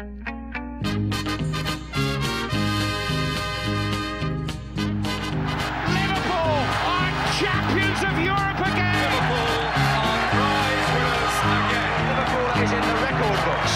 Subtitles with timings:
[0.00, 0.16] Liverpool
[6.88, 9.12] are champions of Europe again.
[9.12, 9.60] Liverpool
[10.00, 12.00] are prize winners again.
[12.08, 13.74] Liverpool is in the record books.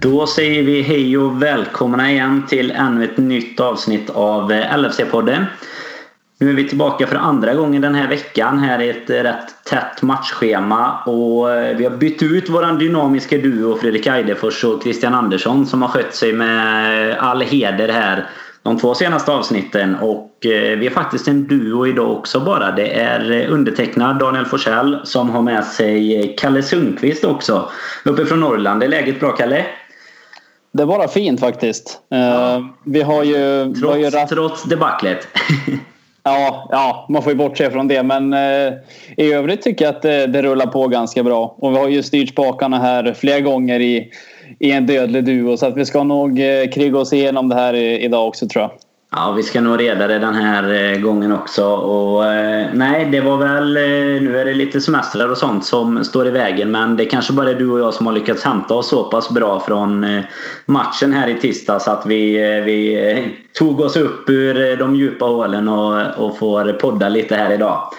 [0.00, 5.44] Då säger vi hej och välkomna igen till ännu ett nytt avsnitt av LFC-podden.
[6.42, 9.64] Nu är vi tillbaka för andra gången den här veckan här i ett eh, rätt
[9.64, 11.02] tätt matchschema.
[11.06, 15.82] Och eh, vi har bytt ut våran dynamiska duo Fredrik Eidefors och Christian Andersson som
[15.82, 18.30] har skött sig med all heder här
[18.62, 19.96] de två senaste avsnitten.
[19.96, 22.70] Och vi är faktiskt en duo idag också bara.
[22.70, 27.70] Det är undertecknad Daniel Forsell som har med sig Kalle Sundqvist också.
[28.04, 28.82] Uppifrån Norrland.
[28.82, 29.66] Är läget bra Kalle?
[30.72, 31.98] Det är bara fint faktiskt.
[32.08, 32.68] Ja.
[32.84, 33.74] Vi har ju...
[33.74, 35.28] Trots, har ju trots debaclet.
[36.22, 38.02] ja, ja, man får ju bortse från det.
[38.02, 38.72] Men eh,
[39.16, 41.56] i övrigt tycker jag att det, det, rullar på ganska bra.
[41.58, 44.10] Och vi har ju styrt spakarna här flera gånger i,
[44.58, 45.56] i en dödlig duo.
[45.56, 48.62] Så att vi ska nog eh, kriga oss igenom det här i, idag också tror
[48.62, 48.70] jag.
[49.14, 51.66] Ja, vi ska nog reda det den här eh, gången också.
[51.66, 53.76] Och, eh, nej, det var väl...
[53.76, 56.70] Eh, nu är det lite semestrar och sånt som står i vägen.
[56.70, 59.30] Men det kanske bara är du och jag som har lyckats hämta oss så pass
[59.30, 60.22] bra från
[60.66, 66.26] matchen här i tisdags att vi, vi tog oss upp ur de djupa hålen och,
[66.26, 67.92] och får podda lite här idag.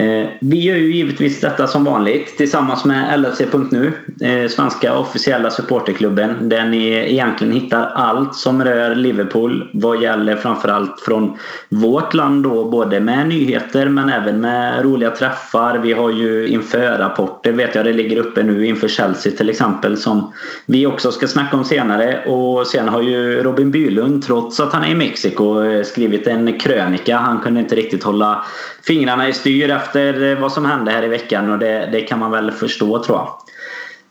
[0.00, 6.48] Eh, vi gör ju givetvis detta som vanligt tillsammans med LFC.nu, eh, svenska officiella supporterklubben
[6.48, 12.64] där ni egentligen hittar allt som rör Liverpool vad gäller framförallt från vårt land då
[12.64, 15.78] både med nyheter men även med roliga träffar.
[15.78, 20.32] Vi har ju inför-rapporter vet jag det ligger uppe nu inför Chelsea till exempel som
[20.66, 24.84] vi också ska snacka om senare och sen har ju Robin Bylund trots att han
[24.84, 27.16] är i Mexiko eh, skrivit en krönika.
[27.16, 28.44] Han kunde inte riktigt hålla
[28.82, 32.18] fingrarna i styr efter eh, vad som hände här i veckan och det, det kan
[32.18, 33.28] man väl förstå tror jag.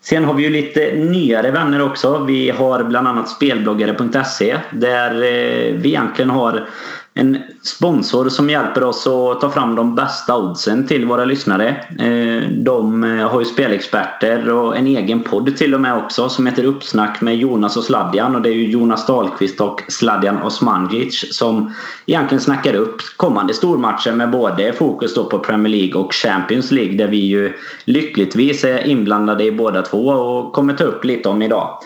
[0.01, 2.23] Sen har vi ju lite nyare vänner också.
[2.23, 6.67] Vi har bland annat spelbloggare.se där eh, vi egentligen har
[7.15, 11.67] en sponsor som hjälper oss att ta fram de bästa oddsen till våra lyssnare.
[11.99, 16.45] Eh, de eh, har ju spelexperter och en egen podd till och med också som
[16.45, 21.37] heter Uppsnack med Jonas och Sladjan och det är ju Jonas Dahlqvist och Sladjan Osmangic
[21.37, 21.73] som
[22.05, 26.97] egentligen snackar upp kommande stormatcher med både fokus då på Premier League och Champions League
[26.97, 27.53] där vi ju
[27.85, 31.79] lyckligtvis är inblandade i båda två och kommer ta upp lite om idag.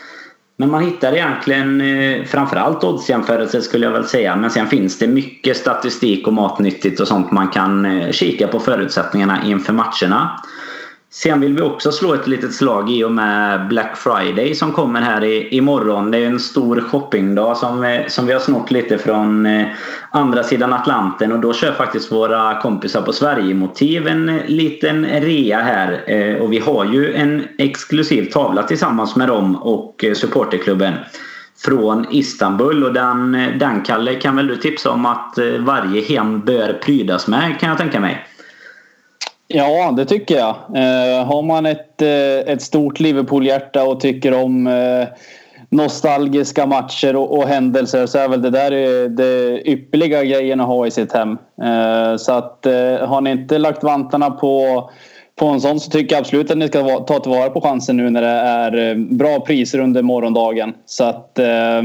[0.60, 4.36] Men man hittar egentligen eh, framförallt oddsjämförelser skulle jag väl säga.
[4.36, 8.60] Men sen finns det mycket statistik och matnyttigt och sånt man kan eh, kika på
[8.60, 10.42] förutsättningarna inför matcherna.
[11.10, 15.02] Sen vill vi också slå ett litet slag i och med Black Friday som kommer
[15.02, 16.12] här i, imorgon.
[16.12, 19.68] Det är en stor shoppingdag som, eh, som vi har snott lite från eh,
[20.12, 25.62] andra sidan Atlanten och då kör faktiskt våra kompisar på Sverigemotiv en eh, liten rea
[25.62, 25.88] här.
[26.42, 30.94] Och vi har ju en exklusiv tavla tillsammans med dem och supporterklubben
[31.58, 36.74] från Istanbul och den, den Kalle kan väl du tipsa om att varje hem bör
[36.74, 38.28] prydas med kan jag tänka mig.
[39.48, 40.56] Ja, det tycker jag.
[40.76, 45.08] Eh, har man ett, eh, ett stort Liverpool-hjärta och tycker om eh,
[45.70, 50.68] nostalgiska matcher och, och, händelser så är väl det där eh, det ypperliga grejen att
[50.68, 51.38] ha i sitt hem.
[51.64, 54.90] Eh, så att eh, har ni inte lagt vantarna på
[55.36, 58.10] på en sån så tycker jag absolut att ni ska ta tillvara på chansen nu
[58.10, 60.74] när det är eh, bra priser under morgondagen.
[60.86, 61.84] Så att eh,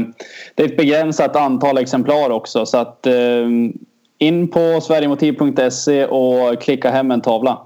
[0.55, 3.47] det är ett begränsat antal exemplar också så att eh,
[4.23, 7.61] in på sverigemotiv.se och klicka hem en tavla.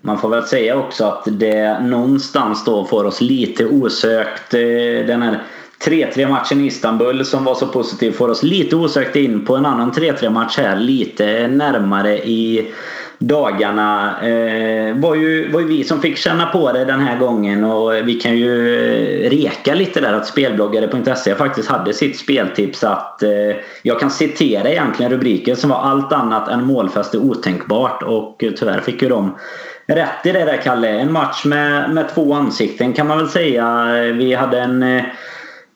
[0.00, 4.54] Man får väl säga också att det någonstans då får oss lite osökt.
[4.54, 4.60] Eh,
[5.06, 5.42] den här
[5.86, 9.66] 3-3 matchen i Istanbul som var så positiv får oss lite osökt in på en
[9.66, 12.72] annan 3-3 match här lite närmare i
[13.22, 17.64] dagarna eh, var, ju, var ju vi som fick känna på det den här gången
[17.64, 18.74] och vi kan ju
[19.24, 23.30] eh, reka lite där att spelbloggare.se faktiskt hade sitt speltips att eh,
[23.82, 29.02] jag kan citera egentligen rubriken som var allt annat än målfäste otänkbart och tyvärr fick
[29.02, 29.36] ju de
[29.86, 30.88] rätt i det där Kalle.
[30.88, 33.86] En match med, med två ansikten kan man väl säga.
[34.12, 35.02] Vi hade en eh,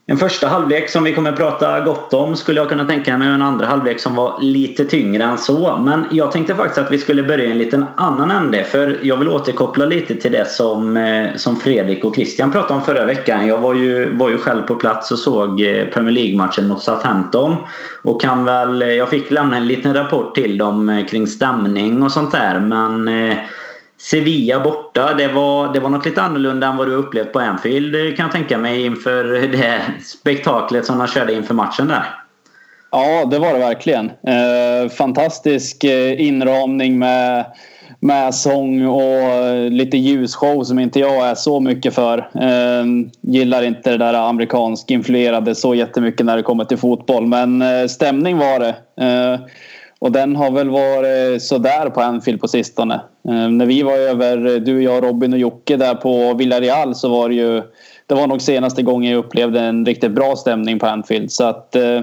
[0.08, 3.28] en första halvlek som vi kommer att prata gott om skulle jag kunna tänka mig.
[3.28, 5.76] En andra halvlek som var lite tyngre än så.
[5.76, 8.64] Men jag tänkte faktiskt att vi skulle börja i en liten annan ände.
[8.64, 12.82] För jag vill återkoppla lite till det som, eh, som Fredrik och Christian pratade om
[12.82, 13.46] förra veckan.
[13.46, 17.56] Jag var ju, var ju själv på plats och såg eh, Premier League-matchen mot Southampton.
[18.02, 22.12] Och kan väl, jag fick lämna en liten rapport till dem eh, kring stämning och
[22.12, 22.60] sånt där.
[22.60, 23.08] Men
[23.98, 28.16] Sevilla borta, det var, det var något lite annorlunda än vad du upplevt på Anfield
[28.16, 32.04] kan jag tänka mig inför det spektaklet som de körde inför matchen där.
[32.90, 34.06] Ja, det var det verkligen.
[34.06, 37.44] Eh, fantastisk eh, inramning med
[38.00, 42.30] med sång och eh, lite ljusshow som inte jag är så mycket för.
[43.20, 47.26] Gillar inte det där amerikansk influerade så jättemycket när det kommer till fotboll.
[47.26, 48.74] Men stämning var det.
[49.98, 53.00] Och den har väl varit sådär på Anfield på sistone.
[53.28, 57.28] Eh, när vi var över, du, jag, Robin och Jocke där på Villarreal så var
[57.28, 57.62] det ju
[58.06, 61.32] det var nog senaste gången jag upplevde en riktigt bra stämning på Anfield.
[61.32, 62.00] Så att eh,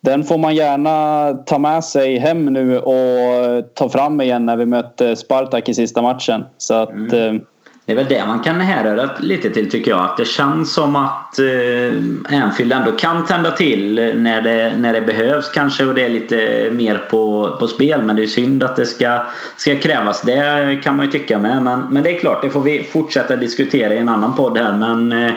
[0.00, 4.66] den får man gärna ta med sig hem nu och ta fram igen när vi
[4.66, 6.44] möter Spartak i sista matchen.
[6.58, 7.40] Så att, mm.
[7.86, 10.00] Det är väl det man kan härröra lite till tycker jag.
[10.00, 15.00] Att det känns som att eh, Anfield ändå kan tända till när det, när det
[15.00, 18.02] behövs kanske och det är lite mer på, på spel.
[18.02, 19.22] Men det är synd att det ska,
[19.56, 20.22] ska krävas.
[20.22, 21.62] Det kan man ju tycka med.
[21.62, 24.72] Men, men det är klart, det får vi fortsätta diskutera i en annan podd här.
[24.72, 25.32] Men eh,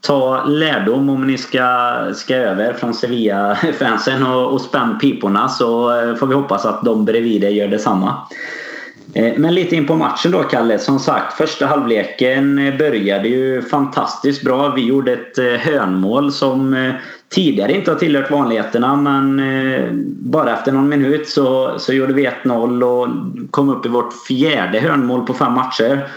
[0.00, 6.14] ta lärdom om ni ska, ska över från Sevilla-fansen och, och spänn piporna så eh,
[6.14, 8.14] får vi hoppas att de bredvid er gör detsamma.
[9.14, 10.78] Eh, men lite in på matchen då Kalle.
[10.78, 14.68] Som sagt, första halvleken eh, började ju fantastiskt bra.
[14.68, 16.92] Vi gjorde ett eh, hörnmål som
[17.28, 19.42] tidigare inte har tillhört vanligheterna men
[20.30, 23.08] bara efter någon minut så, så gjorde vi 1-0 och
[23.50, 26.08] kom upp i vårt fjärde hörnmål på fem matcher.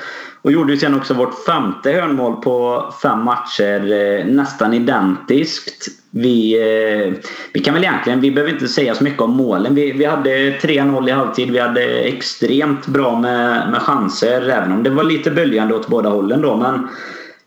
[0.41, 6.02] Och gjorde ju sen också vårt femte hörnmål på fem matcher nästan identiskt.
[6.15, 7.13] Vi, eh,
[7.53, 9.75] vi kan väl egentligen, vi behöver inte säga så mycket om målen.
[9.75, 11.51] Vi, vi hade 3-0 i halvtid.
[11.51, 16.09] Vi hade extremt bra med, med chanser även om det var lite böljande åt båda
[16.09, 16.55] hållen då.
[16.55, 16.87] Men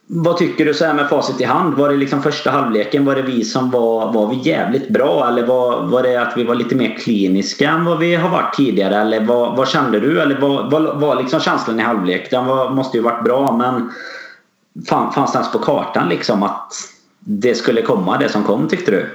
[0.07, 1.75] vad tycker du så här med facit i hand?
[1.75, 5.29] Var det liksom första halvleken, var det vi som var, var vi jävligt bra?
[5.29, 8.57] Eller var, var det att vi var lite mer kliniska än vad vi har varit
[8.57, 8.97] tidigare?
[8.97, 10.21] Eller vad, vad kände du?
[10.21, 12.31] Eller vad var, var liksom känslan i halvlek?
[12.31, 13.91] Den var, måste ju varit bra men
[14.89, 16.73] fanns den ens på kartan liksom att
[17.29, 19.07] det skulle komma det som kom tyckte du?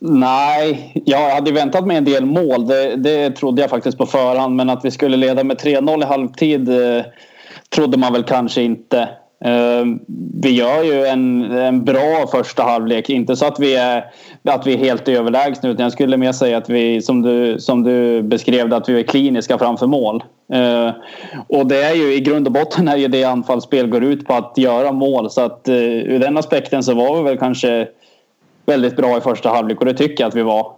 [0.00, 2.66] Nej, jag hade väntat mig en del mål.
[2.66, 4.56] Det, det trodde jag faktiskt på förhand.
[4.56, 7.04] Men att vi skulle leda med 3-0 i halvtid eh,
[7.68, 9.08] trodde man väl kanske inte.
[9.44, 9.84] Eh,
[10.42, 13.10] vi gör ju en, en bra första halvlek.
[13.10, 14.04] Inte så att vi är,
[14.44, 17.82] att vi är helt överlägsna utan jag skulle mer säga att vi, som du, som
[17.82, 20.24] du beskrev att vi är kliniska framför mål.
[20.52, 20.90] Eh,
[21.46, 24.34] och det är ju i grund och botten är ju det anfallsspel går ut på
[24.34, 25.30] att göra mål.
[25.30, 27.88] Så att uh, ur den aspekten så var vi väl kanske
[28.66, 30.72] väldigt bra i första halvlek och det tycker jag att vi var.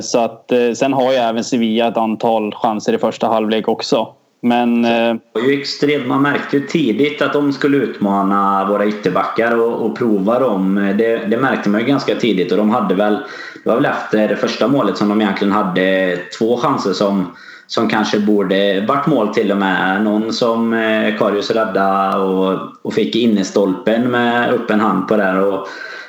[0.00, 4.14] Så att sen har ju även Sevilla ett antal chanser i första halvlek också.
[4.42, 4.82] Men...
[4.82, 9.86] Det var ju extremt, man märkte ju tidigt att de skulle utmana våra ytterbackar och,
[9.86, 10.74] och prova dem.
[10.98, 13.18] Det, det, märkte man ju ganska tidigt och de hade väl...
[13.64, 17.36] Det var väl efter det första målet som de egentligen hade två chanser som,
[17.66, 20.02] som kanske borde varit mål till och med.
[20.04, 25.38] Någon som eh, Karius räddade och, och fick innestolpen med öppen hand på där.
[25.38, 25.68] Och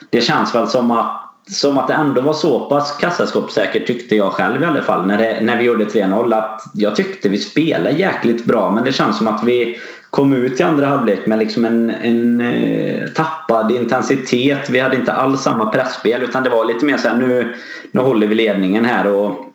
[0.10, 4.32] det känns väl som att som att det ändå var så pass kassaskåpssäkert tyckte jag
[4.32, 7.92] själv i alla fall när, det, när vi gjorde 3-0 att jag tyckte vi spelade
[7.92, 9.80] jäkligt bra men det känns som att vi
[10.10, 14.70] kom ut i andra halvlek med liksom en, en eh, tappad intensitet.
[14.70, 17.56] Vi hade inte alls samma pressspel utan det var lite mer så här nu,
[17.92, 19.54] nu håller vi ledningen här och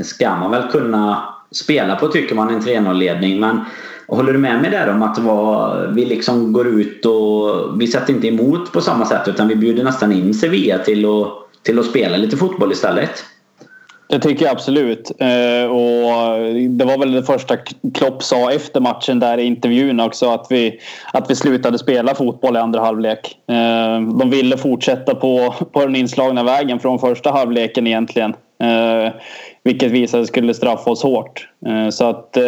[0.00, 3.60] ska man väl kunna spela på tycker man en 3-0 ledning men
[4.08, 8.12] Håller du med mig där om att var, vi liksom går ut och vi sätter
[8.12, 11.28] inte emot på samma sätt utan vi bjuder nästan in Sevilla till att,
[11.62, 13.24] till att spela lite fotboll istället?
[14.06, 15.10] Det tycker jag absolut.
[15.18, 16.38] Eh, och
[16.70, 17.56] det var väl det första
[17.94, 20.80] Klopp sa efter matchen där i intervjun också att vi,
[21.12, 23.36] att vi slutade spela fotboll i andra halvlek.
[23.48, 28.34] Eh, de ville fortsätta på, på den inslagna vägen från första halvleken egentligen.
[28.62, 29.12] Eh,
[29.62, 31.48] vilket visade sig skulle straffa oss hårt.
[31.90, 32.38] Så att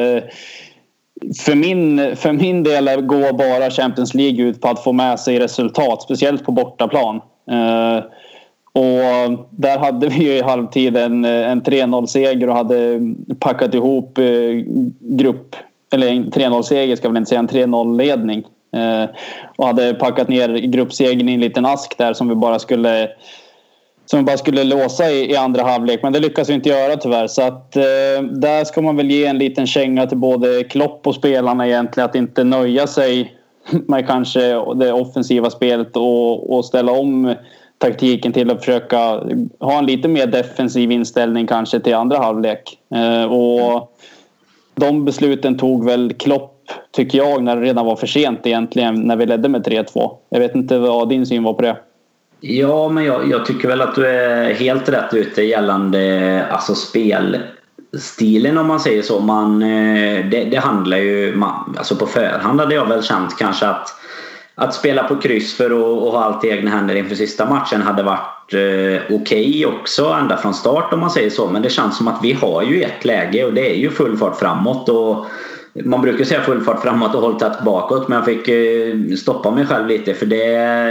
[1.38, 5.38] för min, för min del går bara Champions League ut på att få med sig
[5.38, 7.16] resultat, speciellt på bortaplan.
[7.50, 8.04] Eh,
[8.73, 13.00] och där hade vi i halvtid en, en 3-0-seger och hade
[13.38, 14.25] packat ihop eh,
[15.00, 15.56] grupp...
[15.92, 18.44] Eller en 3-0-seger ska jag väl inte säga, en 3-0-ledning.
[18.76, 19.08] Eh,
[19.56, 23.08] och hade packat ner gruppsegern i en liten ask där som vi bara skulle
[24.06, 26.02] som bara skulle låsa i, i andra halvlek.
[26.02, 27.26] Men det lyckas vi inte göra tyvärr.
[27.26, 31.14] Så att, eh, där ska man väl ge en liten känga till både Klopp och
[31.14, 32.08] spelarna egentligen.
[32.08, 33.34] Att inte nöja sig
[33.86, 34.40] med kanske
[34.75, 37.34] det offensiva spelet och, och ställa om
[37.78, 38.98] taktiken till att försöka
[39.60, 42.78] ha en lite mer defensiv inställning kanske till andra halvlek.
[42.94, 43.92] Eh, och
[44.75, 46.52] de besluten tog väl Klopp
[46.92, 50.10] tycker jag när det redan var för sent egentligen när vi ledde med 3-2.
[50.28, 51.76] Jag vet inte vad din syn var på det.
[52.48, 58.58] Ja, men jag, jag, tycker väl att du är helt rätt ute gällande alltså spelstilen
[58.58, 59.20] om man säger så.
[59.20, 61.36] Man, eh, det, det handlar ju...
[61.36, 63.88] Man, alltså på förhand hade jag väl känt kanske att
[64.58, 67.82] att spela på kryss för att, att ha allt i egna händer inför sista matchen
[67.82, 71.48] hade varit eh, okej okay också ända från start om man säger så.
[71.48, 74.16] Men det känns som att vi har ju ett läge och det är ju full
[74.16, 74.88] fart framåt.
[74.88, 75.26] Och
[75.85, 79.50] man brukar säga full fart framåt och håll tätt bakåt men jag fick eh, stoppa
[79.50, 80.45] mig själv lite för det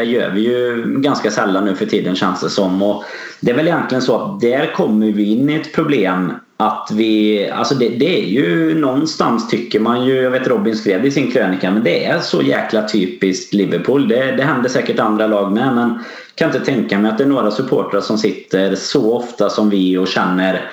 [0.03, 2.81] gör vi ju ganska sällan nu för tiden känns det som.
[2.81, 3.03] Och
[3.39, 7.49] det är väl egentligen så att där kommer vi in i ett problem att vi,
[7.49, 11.11] alltså det, det, är ju någonstans tycker man ju, jag vet Robin skrev det i
[11.11, 14.07] sin krönika, men det är så jäkla typiskt Liverpool.
[14.07, 15.99] Det, det händer säkert andra lag med men
[16.35, 19.97] kan inte tänka mig att det är några supportrar som sitter så ofta som vi
[19.97, 20.71] och känner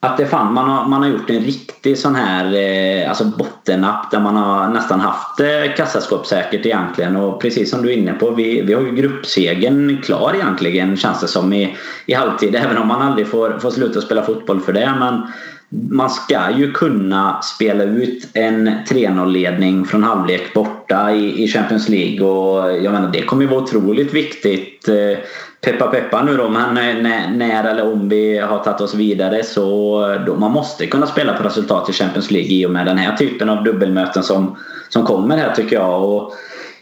[0.00, 4.10] att det fan, man, har, man har gjort en riktig sån här eh, alltså bottennapp
[4.10, 7.16] där man har nästan haft eh, kassaskåpssäkert egentligen.
[7.16, 11.20] Och precis som du är inne på, vi, vi har ju gruppsegen klar egentligen känns
[11.20, 11.76] det som i,
[12.06, 12.54] i halvtid.
[12.64, 14.94] Även om man aldrig får, får sluta spela fotboll för det.
[14.98, 15.32] Men
[15.70, 22.26] man ska ju kunna spela ut en 3-0-ledning från halvlek borta i, Champions League.
[22.26, 24.88] Och jag menar, det kommer ju vara otroligt viktigt.
[24.88, 25.18] Eh,
[25.60, 29.98] peppa peppa nu då, men när, när eller om vi har tagit oss vidare så
[30.26, 33.16] då, man måste kunna spela på resultat i Champions League i och med den här
[33.16, 34.56] typen av dubbelmöten som,
[34.88, 36.04] som kommer här tycker jag.
[36.04, 36.32] Och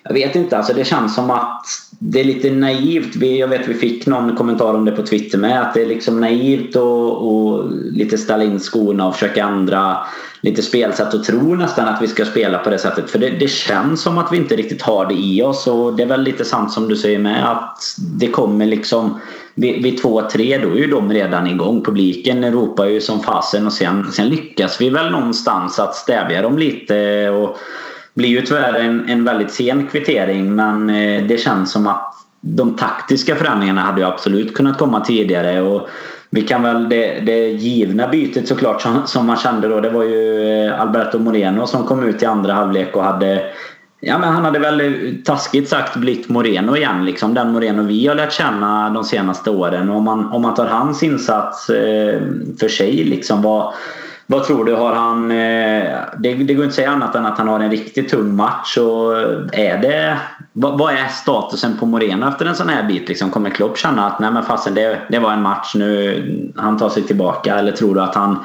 [0.09, 1.67] jag vet inte, alltså det känns som att
[1.99, 3.17] det är lite naivt.
[3.17, 5.63] Vi, jag vet vi fick någon kommentar om det på Twitter med.
[5.63, 9.97] Att det är liksom naivt och, och lite ställa in skorna och försöka ändra
[10.41, 13.11] lite spelsätt och tro nästan att vi ska spela på det sättet.
[13.11, 15.67] För det, det, känns som att vi inte riktigt har det i oss.
[15.67, 19.21] Och det är väl lite sant som du säger med att det kommer liksom
[19.55, 21.85] vid, vid 2-3 då är ju de redan igång.
[21.85, 26.59] Publiken ropar ju som fasen och sen, sen lyckas vi väl någonstans att stävja dem
[26.59, 27.29] lite.
[27.31, 27.59] Och
[28.17, 32.77] blir ju tyvärr en, en väldigt sen kvittering men eh, det känns som att de
[32.77, 35.61] taktiska förändringarna hade ju absolut kunnat komma tidigare.
[35.61, 35.89] Och
[36.31, 40.03] vi kan väl, det, det givna bytet såklart som, som man kände då det var
[40.03, 43.43] ju eh, Alberto Moreno som kom ut i andra halvlek och hade
[44.01, 47.35] Ja men han hade väl eh, taskigt sagt blivit Moreno igen liksom.
[47.35, 49.91] Den Moreno vi har lärt känna de senaste åren.
[49.91, 52.21] Och om man, om man tar hans insats eh,
[52.61, 53.43] för sig liksom.
[53.43, 53.75] Vad,
[54.27, 54.75] vad tror du?
[54.75, 57.71] Har han, eh, det, det går inte att säga annat än att han har en
[57.71, 58.77] riktigt tung match.
[58.77, 59.13] Och
[59.53, 60.19] är det,
[60.53, 63.09] vad, vad är statusen på Moreno efter en sån här bit?
[63.09, 66.79] Liksom, kommer Klopp känna att Nej, men fasen, det, det var en match nu, han
[66.79, 67.59] tar sig tillbaka?
[67.59, 68.45] Eller tror du att han,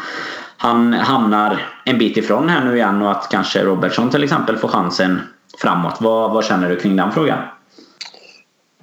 [0.57, 4.67] han hamnar en bit ifrån här nu igen och att kanske Robertson till exempel får
[4.67, 5.19] chansen
[5.57, 5.97] framåt?
[5.99, 7.37] Vad, vad känner du kring den frågan?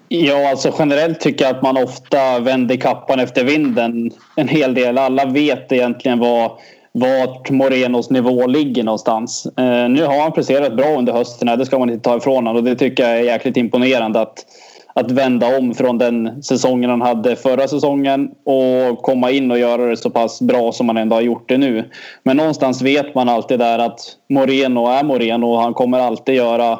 [0.08, 4.98] Ja, alltså generellt tycker jag att man ofta vänder kappan efter vinden en hel del.
[4.98, 6.50] Alla vet egentligen vad
[6.98, 9.46] vart Morenos nivå ligger någonstans.
[9.56, 12.56] Eh, nu har han presterat bra under hösten, det ska man inte ta ifrån honom
[12.56, 14.46] och det tycker jag är jäkligt imponerande att,
[14.92, 19.86] att vända om från den säsongen han hade förra säsongen och komma in och göra
[19.86, 21.90] det så pass bra som han ändå har gjort det nu.
[22.22, 26.78] Men någonstans vet man alltid där att Moreno är Moreno och han kommer alltid göra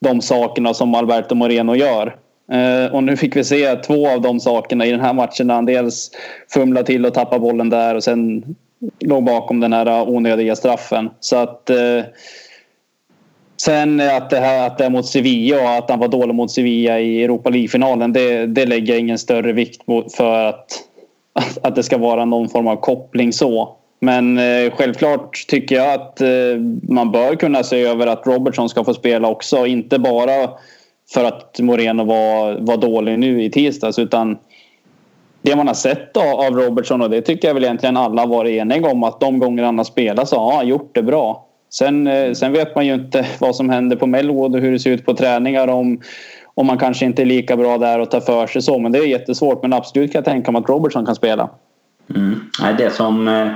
[0.00, 2.16] de sakerna som Alberto Moreno gör.
[2.52, 5.50] Eh, och nu fick vi se två av de sakerna i den här matchen.
[5.50, 6.10] Han dels
[6.54, 8.44] fumlar till och tappar bollen där och sen
[9.00, 11.10] låg bakom den här äh, onödiga straffen.
[11.20, 12.04] Så att eh,
[13.62, 16.50] Sen att det, här, att det är mot Sevilla och att han var dålig mot
[16.50, 19.82] Sevilla i Europa League-finalen det, det lägger jag ingen större vikt
[20.16, 20.66] för att,
[21.62, 23.76] att det ska vara någon form av koppling så.
[24.00, 26.28] Men eh, självklart tycker jag att eh,
[26.82, 29.66] man bör kunna se över att Robertson ska få spela också.
[29.66, 30.50] Inte bara
[31.14, 34.38] för att Moreno var, var dålig nu i tisdags utan
[35.42, 38.50] det man har sett då av Robertson och det tycker jag väl egentligen alla varit
[38.50, 41.46] eniga om att de gånger han har spelat så har han gjort det bra.
[41.72, 44.78] Sen, eh, sen vet man ju inte vad som händer på Melwood och hur det
[44.78, 46.00] ser ut på träningar om,
[46.54, 48.78] om man kanske inte är lika bra där och tar för sig så.
[48.78, 49.62] Men det är jättesvårt.
[49.62, 51.50] Men absolut kan jag tänka mig att Robertson kan spela.
[52.14, 52.40] Mm.
[52.78, 53.48] Det som eh,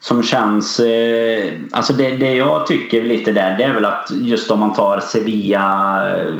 [0.00, 0.80] som känns...
[0.80, 4.74] Eh, alltså det, det jag tycker lite där det är väl att just om man
[4.74, 6.34] tar Sevilla eh,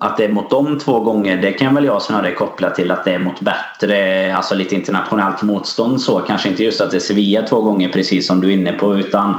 [0.00, 3.04] att det är mot dem två gånger det kan väl jag snarare koppla till att
[3.04, 6.18] det är mot bättre, alltså lite internationellt motstånd så.
[6.18, 8.96] Kanske inte just att det är Sevilla två gånger precis som du är inne på
[8.96, 9.34] utan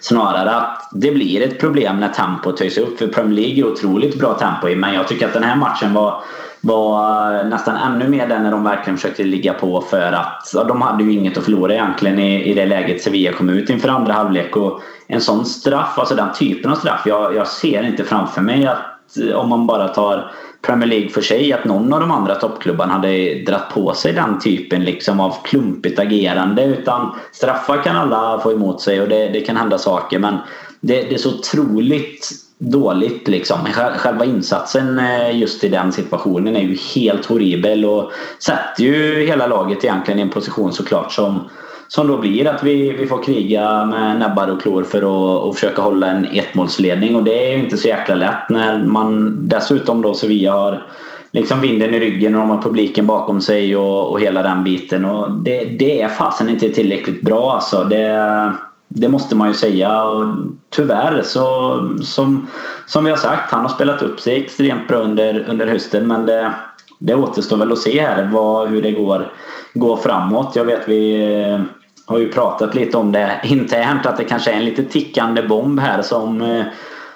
[0.00, 2.98] snarare att det blir ett problem när tempot höjs upp.
[2.98, 5.94] För Premier League är otroligt bra tempo i men jag tycker att den här matchen
[5.94, 6.22] var
[6.64, 10.64] var eh, nästan ännu mer där när de verkligen försökte ligga på för att ja,
[10.64, 13.88] de hade ju inget att förlora egentligen i, i det läget Sevilla kom ut inför
[13.88, 14.56] andra halvlek.
[14.56, 18.66] Och en sån straff, alltså den typen av straff, jag, jag ser inte framför mig
[18.66, 22.34] att eh, om man bara tar Premier League för sig att någon av de andra
[22.34, 26.64] toppklubbarna hade dratt på sig den typen liksom av klumpigt agerande.
[26.64, 30.38] Utan straffar kan alla få emot sig och det, det kan hända saker men
[30.80, 32.30] det, det är så otroligt
[32.70, 33.58] dåligt liksom.
[33.96, 39.46] Själva insatsen eh, just i den situationen är ju helt horribel och sätter ju hela
[39.46, 41.48] laget egentligen i en position såklart som
[41.88, 45.54] som då blir att vi, vi får kriga med näbbar och klor för att och
[45.54, 50.02] försöka hålla en ettmålsledning och det är ju inte så jäkla lätt när man dessutom
[50.02, 50.86] då Sevilla har
[51.30, 55.04] liksom vinden i ryggen och de har publiken bakom sig och, och hela den biten
[55.04, 57.84] och det, det är fasen inte tillräckligt bra alltså.
[57.84, 58.52] Det,
[58.94, 60.02] det måste man ju säga.
[60.02, 60.26] Och
[60.70, 62.46] tyvärr så som,
[62.86, 66.26] som vi har sagt, han har spelat upp sig extremt bra under, under hösten men
[66.26, 66.52] det,
[66.98, 69.32] det återstår väl att se här vad, hur det går,
[69.74, 70.56] går framåt.
[70.56, 71.60] Jag vet vi eh,
[72.06, 75.80] har ju pratat lite om det internt att det kanske är en lite tickande bomb
[75.80, 76.64] här som, eh,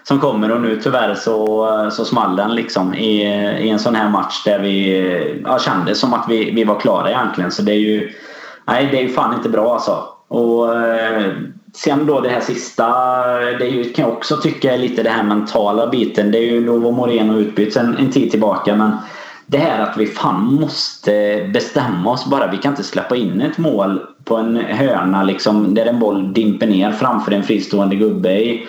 [0.03, 3.23] som kommer och nu tyvärr så, så small den liksom i,
[3.61, 7.11] i en sån här match där vi ja, kände som att vi, vi var klara
[7.11, 7.51] egentligen.
[7.51, 8.11] Så det är ju,
[8.65, 10.05] nej, det är ju fan inte bra alltså.
[10.29, 11.33] Och eh,
[11.77, 12.87] sen då det här sista,
[13.59, 16.31] det är ju, kan jag också tycka är lite det här mentala biten.
[16.31, 18.97] Det är ju Novo Moreno utbytt en, en tid tillbaka men
[19.47, 22.51] det här att vi fan måste bestämma oss bara.
[22.51, 26.67] Vi kan inte släppa in ett mål på en hörna liksom, där en boll dimper
[26.67, 28.67] ner framför en fristående gubbe i,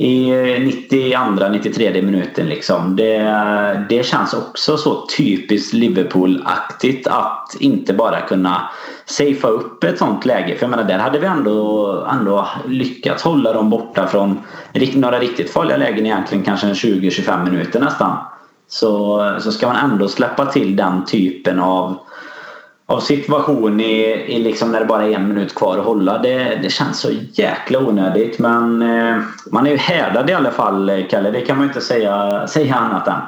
[0.00, 2.46] i eh, 92-93 minuten.
[2.46, 2.96] Liksom.
[2.96, 8.70] Det, det känns också så typiskt Liverpool-aktigt att inte bara kunna
[9.04, 10.56] safea upp ett sånt läge.
[10.56, 14.38] För jag menar, där hade vi ändå, ändå lyckats hålla dem borta från
[14.94, 18.16] några riktigt farliga lägen egentligen kanske 20-25 minuter nästan
[18.68, 21.98] så, så ska man ändå släppa till den typen av,
[22.90, 26.18] av situation i, i liksom när det bara är en minut kvar att hålla.
[26.18, 29.16] Det, det känns så jäkla onödigt men eh,
[29.52, 31.30] man är ju härdad i alla fall Kalle.
[31.30, 33.20] Det kan man ju inte säga, säga annat än.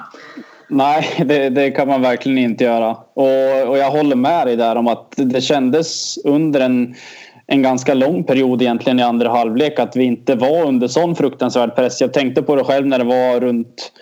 [0.69, 2.91] Nej, det, det, kan man verkligen inte göra.
[3.15, 6.95] Och, och jag håller med dig där om att det kändes under en
[7.53, 11.77] en ganska lång period egentligen i andra halvlek att vi inte var under sån fruktansvärd
[11.77, 12.01] press.
[12.01, 13.93] Jag tänkte på det själv när det var runt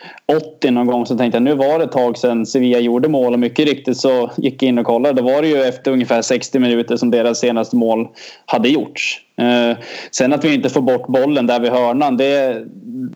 [0.59, 3.33] 80 någon gång så tänkte jag nu var det ett tag sedan Sevilla gjorde mål
[3.33, 5.23] och mycket riktigt så gick jag in och kollade.
[5.23, 8.09] Då var det ju efter ungefär 60 minuter som deras senaste mål
[8.47, 9.21] hade gjorts.
[9.37, 9.77] Eh,
[10.11, 12.65] sen att vi inte får bort bollen där vid hörnan det,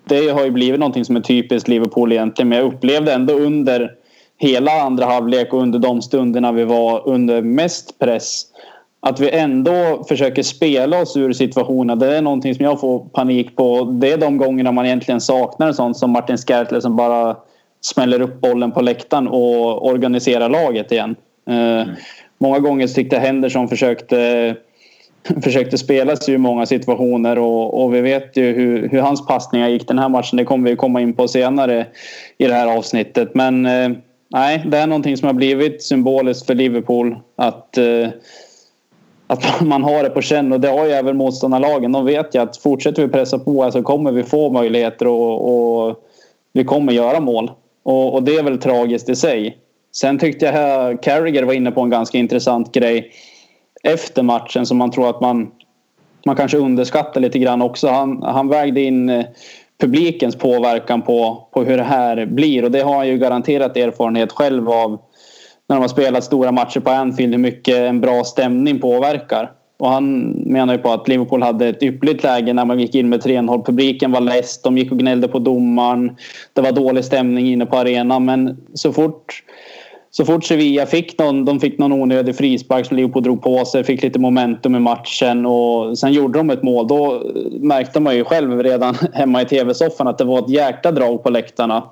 [0.04, 3.90] det har ju blivit någonting som är typiskt Liverpool egentligen men jag upplevde ändå under
[4.38, 8.46] hela andra halvlek och under de stunderna vi var under mest press
[9.06, 11.98] att vi ändå försöker spela oss ur situationen.
[11.98, 13.84] Det är någonting som jag får panik på.
[13.84, 17.36] Det är de gångerna man egentligen saknar en sån som Martin Skertler som bara
[17.80, 21.16] smäller upp bollen på läktaren och organiserar laget igen.
[21.48, 21.88] Mm.
[22.38, 24.56] Många gånger tyckte Henderson försökte
[25.42, 29.68] försökte spela sig ur många situationer och, och vi vet ju hur, hur, hans passningar
[29.68, 30.36] gick den här matchen.
[30.36, 31.86] Det kommer vi komma in på senare
[32.38, 33.34] i det här avsnittet.
[33.34, 33.88] Men eh,
[34.28, 37.16] nej, det är någonting som har blivit symboliskt för Liverpool.
[37.36, 38.08] Att eh,
[39.26, 41.92] att man har det på känn och det har ju även motståndarlagen.
[41.92, 45.96] De vet ju att fortsätter vi pressa på så kommer vi få möjligheter och, och
[46.52, 47.50] vi kommer göra mål.
[47.82, 49.58] Och, och, det är väl tragiskt i sig.
[49.92, 53.10] Sen tyckte jag Carragher var inne på en ganska intressant grej
[53.82, 55.50] efter matchen som man tror att man,
[56.26, 57.88] man kanske underskattar lite grann också.
[57.88, 59.24] Han, han vägde in eh,
[59.80, 64.32] publikens påverkan på, på hur det här blir och det har han ju garanterat erfarenhet
[64.32, 64.98] själv av
[65.68, 69.50] när de har spelat stora matcher på Anfield hur mycket en bra stämning påverkar.
[69.78, 73.08] Och han menar ju på att Liverpool hade ett ypperligt läge när man gick in
[73.08, 73.64] med 3-0.
[73.64, 76.16] Publiken var less, de gick och gnällde på domaren.
[76.52, 79.42] Det var dålig stämning inne på arenan men så fort
[80.16, 83.84] så fort Sevilla fick någon, de fick någon onödig frispark som Liverpool drog på sig,
[83.84, 86.88] fick lite momentum i matchen och sen gjorde de ett mål.
[86.88, 87.22] Då
[87.60, 91.30] märkte man ju själv redan hemma i tv-soffan att det var ett jäkla drag på
[91.30, 91.84] läktarna.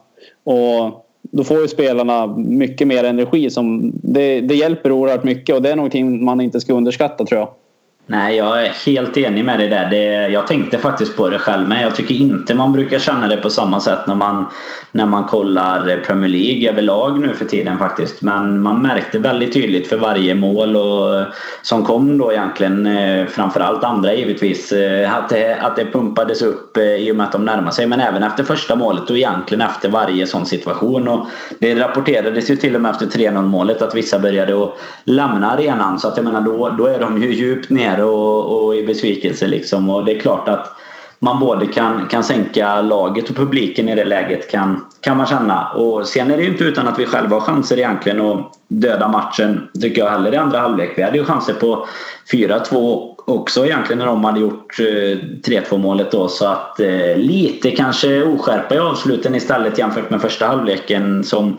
[0.44, 3.50] Och då får ju spelarna mycket mer energi.
[3.50, 7.40] Som, det, det hjälper oerhört mycket och det är någonting man inte ska underskatta tror
[7.40, 7.48] jag.
[8.06, 9.90] Nej, jag är helt enig med dig där.
[9.90, 13.36] Det, jag tänkte faktiskt på det själv men jag tycker inte man brukar känna det
[13.36, 14.46] på samma sätt när man,
[14.92, 18.22] när man kollar Premier League överlag nu för tiden faktiskt.
[18.22, 21.24] Men man märkte väldigt tydligt för varje mål och,
[21.62, 26.76] som kom då egentligen, eh, framförallt andra givetvis, eh, att det, att det pumpades upp
[26.76, 27.86] eh, i och med att de närmade sig.
[27.86, 31.08] Men även efter första målet och egentligen efter varje sån situation.
[31.08, 31.26] Och
[31.58, 35.98] det rapporterades ju till och med efter 3-0 målet att vissa började att lämna arenan.
[35.98, 39.46] Så att jag menar då, då är de ju djupt ner och, och i besvikelse.
[39.46, 39.90] Liksom.
[39.90, 40.76] Och det är klart att
[41.18, 45.68] man både kan, kan sänka laget och publiken i det läget kan, kan man känna.
[45.68, 49.08] Och sen är det ju inte utan att vi själva har chanser egentligen att döda
[49.08, 50.92] matchen, tycker jag heller i andra halvlek.
[50.96, 51.86] Vi hade ju chanser på
[52.32, 56.28] 4-2 också egentligen när de hade gjort eh, 3-2 målet då.
[56.28, 61.58] Så att eh, lite kanske oskärpa i avsluten istället jämfört med första halvleken som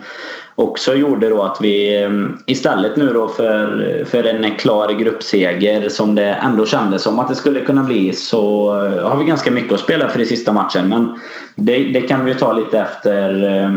[0.54, 6.14] också gjorde då att vi ehm, istället nu då för, för en klar gruppseger som
[6.14, 9.72] det ändå kändes som att det skulle kunna bli så eh, har vi ganska mycket
[9.72, 10.88] att spela för i sista matchen.
[10.88, 11.20] Men
[11.56, 13.72] det, det kan vi ta lite efter eh,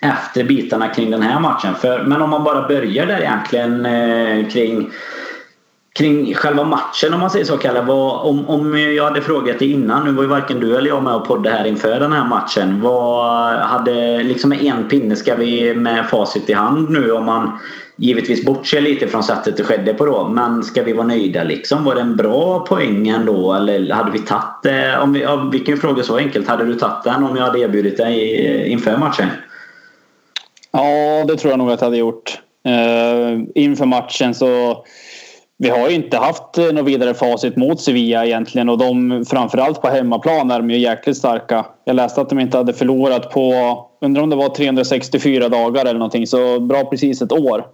[0.00, 1.74] efter bitarna kring den här matchen.
[1.74, 4.90] För, men om man bara börjar där egentligen eh, kring
[5.98, 7.80] kring själva matchen om man säger så Kalle.
[7.80, 11.02] Vad, om, om jag hade frågat dig innan, nu var ju varken du eller jag
[11.02, 12.80] med och poddade här inför den här matchen.
[12.80, 17.58] Vad hade, liksom med en pinne ska vi med facit i hand nu om man
[17.96, 20.28] givetvis bortser lite från sättet det skedde på då.
[20.28, 21.84] Men ska vi vara nöjda liksom?
[21.84, 24.98] Var det en bra poäng ändå eller hade vi tagit det?
[24.98, 26.48] Om vi, ja, vi kan ju fråga så enkelt.
[26.48, 29.28] Hade du tagit den om jag hade erbjudit dig eh, inför matchen?
[30.70, 32.38] Ja, det tror jag nog att jag hade gjort.
[32.68, 34.84] Uh, inför matchen så
[35.58, 39.82] vi har ju inte haft eh, något vidare facit mot Sevilla egentligen och de framförallt
[39.82, 41.66] på hemmaplan är de ju jäkligt starka.
[41.84, 43.52] Jag läste att de inte hade förlorat på,
[44.00, 47.64] undrar om det var 364 dagar eller någonting, så bra precis ett år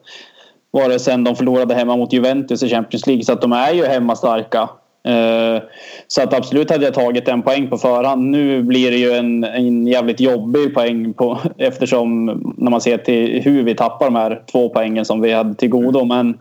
[0.70, 3.24] var det sen de förlorade hemma mot Juventus i Champions League.
[3.24, 4.48] Så att de är ju hemmastarka.
[4.48, 4.84] starka.
[5.08, 5.62] Eh,
[6.08, 8.30] så att absolut hade jag tagit en poäng på förhand.
[8.30, 13.42] Nu blir det ju en, en jävligt jobbig poäng på, eftersom när man ser till
[13.42, 16.04] hur vi tappar de här två poängen som vi hade till godo.
[16.04, 16.38] Men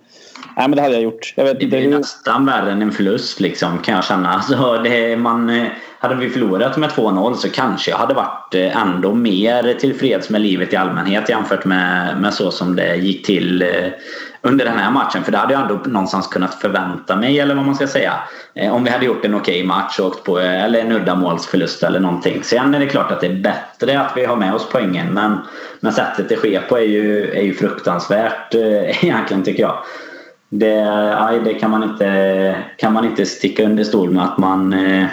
[0.58, 1.34] Nej, men det hade jag gjort.
[1.36, 1.98] Jag vet det blir hur...
[1.98, 4.34] nästan värre än en förlust liksom, kan jag känna.
[4.34, 5.68] Alltså, det, man, eh,
[6.00, 10.42] hade vi förlorat med 2-0 så kanske jag hade varit eh, ändå mer tillfreds med
[10.42, 13.68] livet i allmänhet jämfört med, med så som det gick till eh,
[14.42, 15.24] under den här matchen.
[15.24, 18.14] För det hade jag ändå någonstans kunnat förvänta mig, eller vad man ska säga.
[18.72, 22.00] Om vi hade gjort en okej okay match och åkt på eller en uddamålsförlust eller
[22.00, 22.44] någonting.
[22.44, 25.14] Sen är det klart att det är bättre att vi har med oss poängen.
[25.14, 25.38] Men,
[25.80, 28.56] men sättet det sker på är ju, är ju fruktansvärt
[29.02, 29.78] egentligen tycker jag
[30.60, 34.74] det, aj, det kan, man inte, kan man inte sticka under stol med att man
[34.74, 35.06] eh,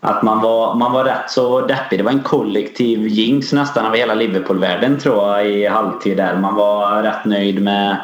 [0.00, 1.98] att man var, man var rätt så deppig.
[1.98, 6.36] Det var en kollektiv jinx nästan av hela Liverpool-världen tror jag i halvtid där.
[6.36, 7.96] Man var rätt nöjd med,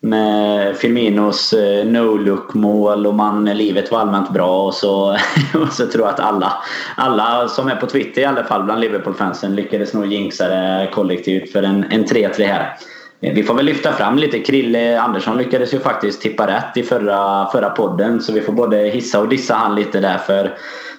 [0.00, 5.16] med Firminos eh, no-look mål och man, livet var allmänt bra och så,
[5.54, 6.52] och så tror jag att alla,
[6.96, 11.52] alla som är på Twitter i alla fall bland Liverpool-fansen lyckades nog jinxa det kollektivt
[11.52, 12.76] för en, en 3-3 här.
[13.20, 14.40] Eh, vi får väl lyfta fram lite.
[14.40, 18.22] Krille Andersson lyckades ju faktiskt tippa rätt i förra, förra podden.
[18.22, 20.54] Så vi får både hissa och dissa han lite där för,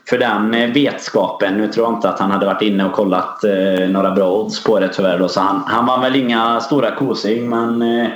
[0.10, 1.58] för den eh, vetskapen.
[1.58, 4.64] Nu tror jag inte att han hade varit inne och kollat eh, några bra odds
[4.64, 5.20] på det tyvärr.
[5.20, 8.08] Då, så han, han var väl inga stora kosing men eh,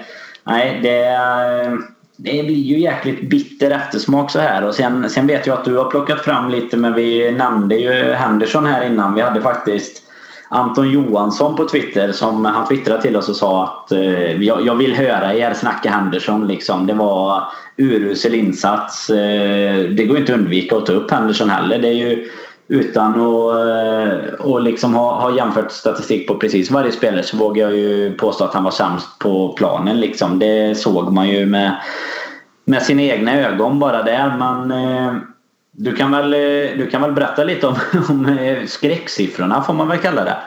[0.44, 1.74] nej det, eh,
[2.18, 4.64] det blir ju jäkligt bitter eftersmak så här.
[4.64, 8.14] Och sen, sen vet jag att du har plockat fram lite men vi nämnde ju
[8.14, 9.14] Henderson här innan.
[9.14, 10.04] Vi hade faktiskt
[10.54, 14.76] Anton Johansson på Twitter som han twittrade till oss och sa att eh, jag, jag,
[14.76, 16.48] vill höra er snacka Henderson.
[16.48, 16.88] Liksom.
[16.88, 17.44] Det var
[17.78, 19.10] urusel insats.
[19.10, 21.80] Eh, det går inte att undvika att ta upp Henderson heller.
[21.80, 22.30] Det är ju
[22.68, 27.64] utan att eh, och liksom ha, ha jämfört statistik på precis varje spelare så vågar
[27.64, 30.00] jag ju påstå att han var sämst på planen.
[30.00, 30.40] Liksom.
[30.40, 31.76] Det såg man ju med,
[32.66, 34.38] med sina egna ögon bara där.
[34.38, 35.14] Men, eh,
[35.84, 37.76] du kan väl, eh, du kan väl berätta lite om,
[38.10, 40.38] om eh, skräcksiffrorna får man väl kalla det?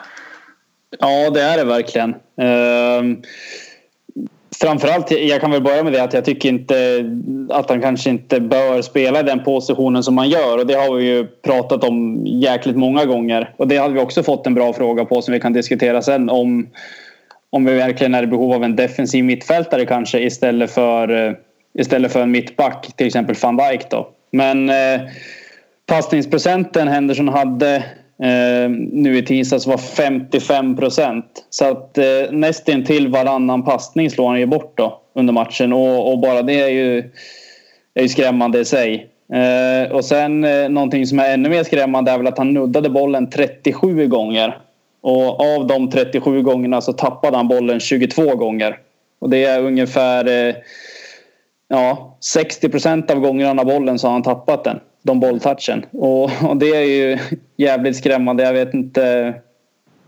[0.99, 2.15] Ja, det är det verkligen.
[2.41, 3.23] Ehm,
[4.61, 7.05] framförallt, jag kan väl börja med det att jag tycker inte
[7.51, 10.95] att han kanske inte bör spela i den positionen som man gör och det har
[10.95, 14.73] vi ju pratat om jäkligt många gånger och det hade vi också fått en bra
[14.73, 16.69] fråga på som vi kan diskutera sen om
[17.51, 21.33] om vi verkligen är i behov av en defensiv mittfältare kanske istället för eh,
[21.79, 24.14] istället för en mittback, till exempel van Dijk då.
[24.35, 25.01] Men eh,
[25.87, 27.75] passningsprocenten Henderson hade
[28.23, 31.47] eh, nu i tisdags var 55 procent.
[31.51, 36.19] Så att eh, nästintill varannan passning slår han ju bort då under matchen och, och
[36.19, 36.99] bara det är ju,
[37.95, 39.09] är ju skrämmande i sig.
[39.33, 42.91] Eh, och sen eh, någonting som är ännu mer skrämmande är väl att han nuddade
[42.91, 44.59] bollen 37 gånger.
[45.01, 48.79] Och av de 37 gångerna så tappade han bollen 22 gånger.
[49.19, 50.55] Och det är ungefär eh,
[51.69, 54.81] ja, 60 procent av gångerna han har bollen så har han tappat den.
[55.03, 55.85] De bolltouchen.
[55.93, 57.19] Och, och, det är ju
[57.57, 58.43] jävligt skrämmande.
[58.43, 59.35] Jag vet inte.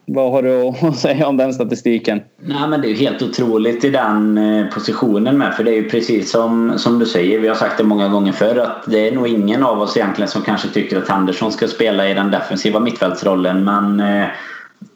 [0.09, 2.21] Vad har du att säga om den statistiken?
[2.37, 5.55] Nej, men det är ju helt otroligt i den eh, positionen med.
[5.55, 7.38] För det är ju precis som, som du säger.
[7.38, 8.57] Vi har sagt det många gånger förr.
[8.57, 12.09] Att det är nog ingen av oss egentligen som kanske tycker att Andersson ska spela
[12.09, 13.64] i den defensiva mittfältsrollen.
[13.64, 14.27] Men eh,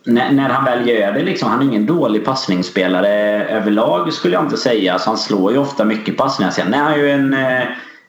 [0.05, 4.45] när, när, han väl gör det, liksom, han är ingen dålig passningsspelare överlag skulle jag
[4.45, 4.99] inte säga.
[4.99, 6.51] Så han slår ju ofta mycket passningar.
[6.51, 7.35] Sen är han ju en...
[7.35, 7.63] Eh,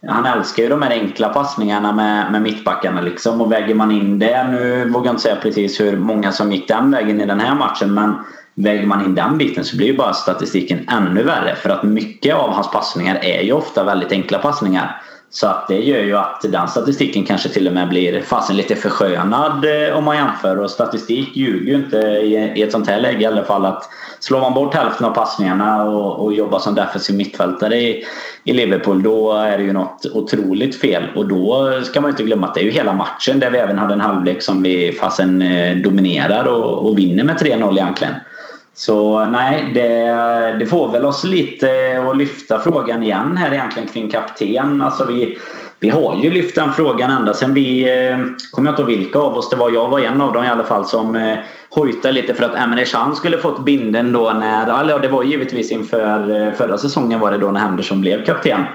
[0.07, 3.41] han älskar ju de här enkla passningarna med, med mittbackarna liksom.
[3.41, 6.67] Och väger man in det, nu vågar jag inte säga precis hur många som gick
[6.67, 7.93] den vägen i den här matchen.
[7.93, 8.13] Men
[8.55, 11.55] väger man in den biten så blir ju bara statistiken ännu värre.
[11.55, 15.01] För att mycket av hans passningar är ju ofta väldigt enkla passningar.
[15.33, 18.75] Så att det gör ju att den statistiken kanske till och med blir fasen lite
[18.75, 20.59] förskönad eh, om man jämför.
[20.59, 23.65] Och statistik ljuger ju inte i ett sånt här läge i alla fall.
[23.65, 23.89] Att
[24.19, 28.05] slår man bort hälften av passningarna och, och jobbar som defensiv mittfältare i,
[28.43, 31.03] i Liverpool då är det ju något otroligt fel.
[31.15, 33.77] Och då ska man inte glömma att det är ju hela matchen där vi även
[33.77, 38.13] hade en halvlek som vi fasen eh, dominerar och, och vinner med 3-0 egentligen.
[38.73, 39.89] Så nej, det,
[40.59, 41.69] det får väl oss lite
[42.09, 44.81] att lyfta frågan igen här egentligen kring kapten.
[44.81, 45.37] Alltså vi,
[45.79, 48.17] vi har ju lyft den frågan ända sen vi, eh,
[48.51, 50.47] kommer jag inte ihåg vilka av oss det var, jag var en av dem i
[50.47, 51.37] alla fall som eh,
[51.69, 56.47] hojtade lite för att Emre skulle fått binden då när, eller det var givetvis inför
[56.47, 58.65] eh, förra säsongen var det då när Henderson blev kapten.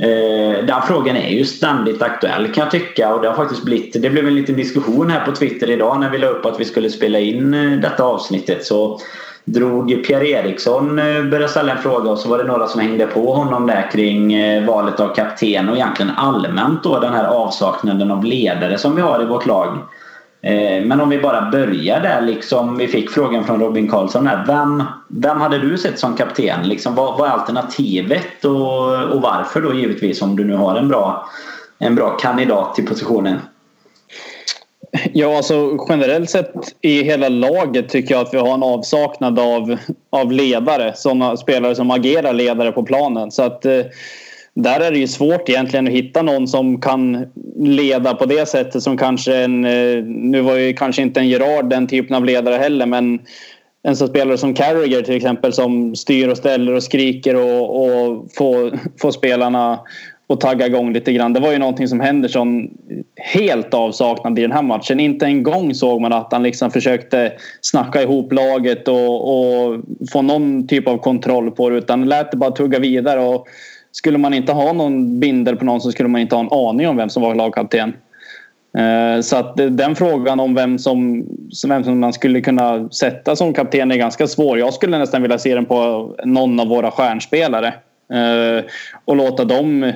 [0.00, 4.02] Eh, den frågan är ju ständigt aktuell kan jag tycka och det har faktiskt blivit,
[4.02, 6.64] det blev en liten diskussion här på Twitter idag när vi la upp att vi
[6.64, 8.64] skulle spela in eh, detta avsnittet.
[8.64, 9.00] Så
[9.44, 13.06] drog Pierre Eriksson eh, började ställa en fråga och så var det några som hängde
[13.06, 14.34] på honom där kring
[14.66, 19.22] valet av kapten och egentligen allmänt då den här avsaknaden av ledare som vi har
[19.22, 19.78] i vårt lag.
[20.42, 22.76] Eh, men om vi bara börjar där liksom.
[22.76, 24.44] Vi fick frågan från Robin Karlsson här.
[24.46, 26.68] Vem, vem hade du sett som kapten?
[26.68, 30.88] Liksom, vad, vad är alternativet och, och varför då givetvis om du nu har en
[30.88, 31.28] bra,
[31.78, 33.38] en bra kandidat till positionen?
[35.12, 39.76] Ja, alltså generellt sett i hela laget tycker jag att vi har en avsaknad av,
[40.10, 40.92] av ledare.
[40.96, 43.30] Sådana spelare som agerar ledare på planen.
[43.30, 43.80] Så att eh,
[44.54, 47.26] där är det ju svårt egentligen att hitta någon som kan
[47.58, 49.64] leda på det sättet som kanske en...
[49.64, 53.20] Eh, nu var ju kanske inte en Gerard den typen av ledare heller men
[53.82, 58.26] en sån spelare som Carragher till exempel som styr och ställer och skriker och, och
[58.36, 59.80] får, får spelarna
[60.28, 61.32] att tagga igång lite grann.
[61.32, 62.70] Det var ju någonting som Henderson
[63.16, 65.00] helt avsaknad i den här matchen.
[65.00, 69.80] Inte en gång såg man att han liksom försökte snacka ihop laget och, och
[70.12, 73.20] få någon typ av kontroll på det utan lät det bara tugga vidare.
[73.20, 73.46] Och
[73.92, 76.88] skulle man inte ha någon bindel på någon så skulle man inte ha en aning
[76.88, 77.92] om vem som var lagkapten.
[78.78, 81.26] Eh, så att den frågan om vem som,
[81.68, 84.58] vem som man skulle kunna sätta som kapten är ganska svår.
[84.58, 87.74] Jag skulle nästan vilja se den på någon av våra stjärnspelare.
[88.12, 88.64] Eh,
[89.04, 89.92] och låta dem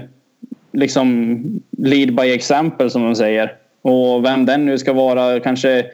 [0.72, 1.42] liksom
[1.78, 3.52] lead by example som de säger.
[3.82, 5.84] Och vem den nu ska vara kanske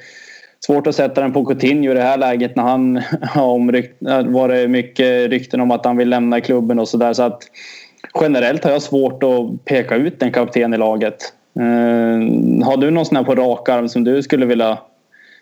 [0.66, 5.30] svårt att sätta den på Coutinho i det här läget när han har varit mycket
[5.30, 7.12] rykten om att han vill lämna klubben och sådär.
[7.12, 7.42] Så att
[8.20, 11.32] generellt har jag svårt att peka ut en kapten i laget.
[11.58, 14.78] Eh, har du någon sån här på rak arm som du skulle vilja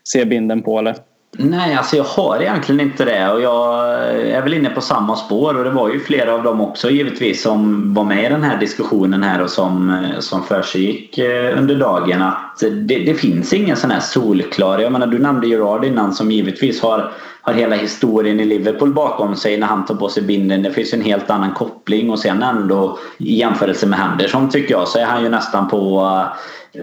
[0.04, 0.96] se binden på eller?
[1.38, 3.30] Nej, alltså jag har egentligen inte det.
[3.30, 5.58] Och jag är väl inne på samma spår.
[5.58, 8.60] Och det var ju flera av dem också givetvis som var med i den här
[8.60, 12.22] diskussionen här och som, som försiggick eh, under dagen.
[12.22, 16.30] Att det, det finns ingen sån här solklar, jag menar du nämnde Gerard innan som
[16.30, 20.62] givetvis har, har hela historien i Liverpool bakom sig när han tar på sig binden.
[20.62, 22.10] Det finns en helt annan koppling.
[22.10, 26.10] Och sen ändå i jämförelse med Henderson tycker jag så är han ju nästan på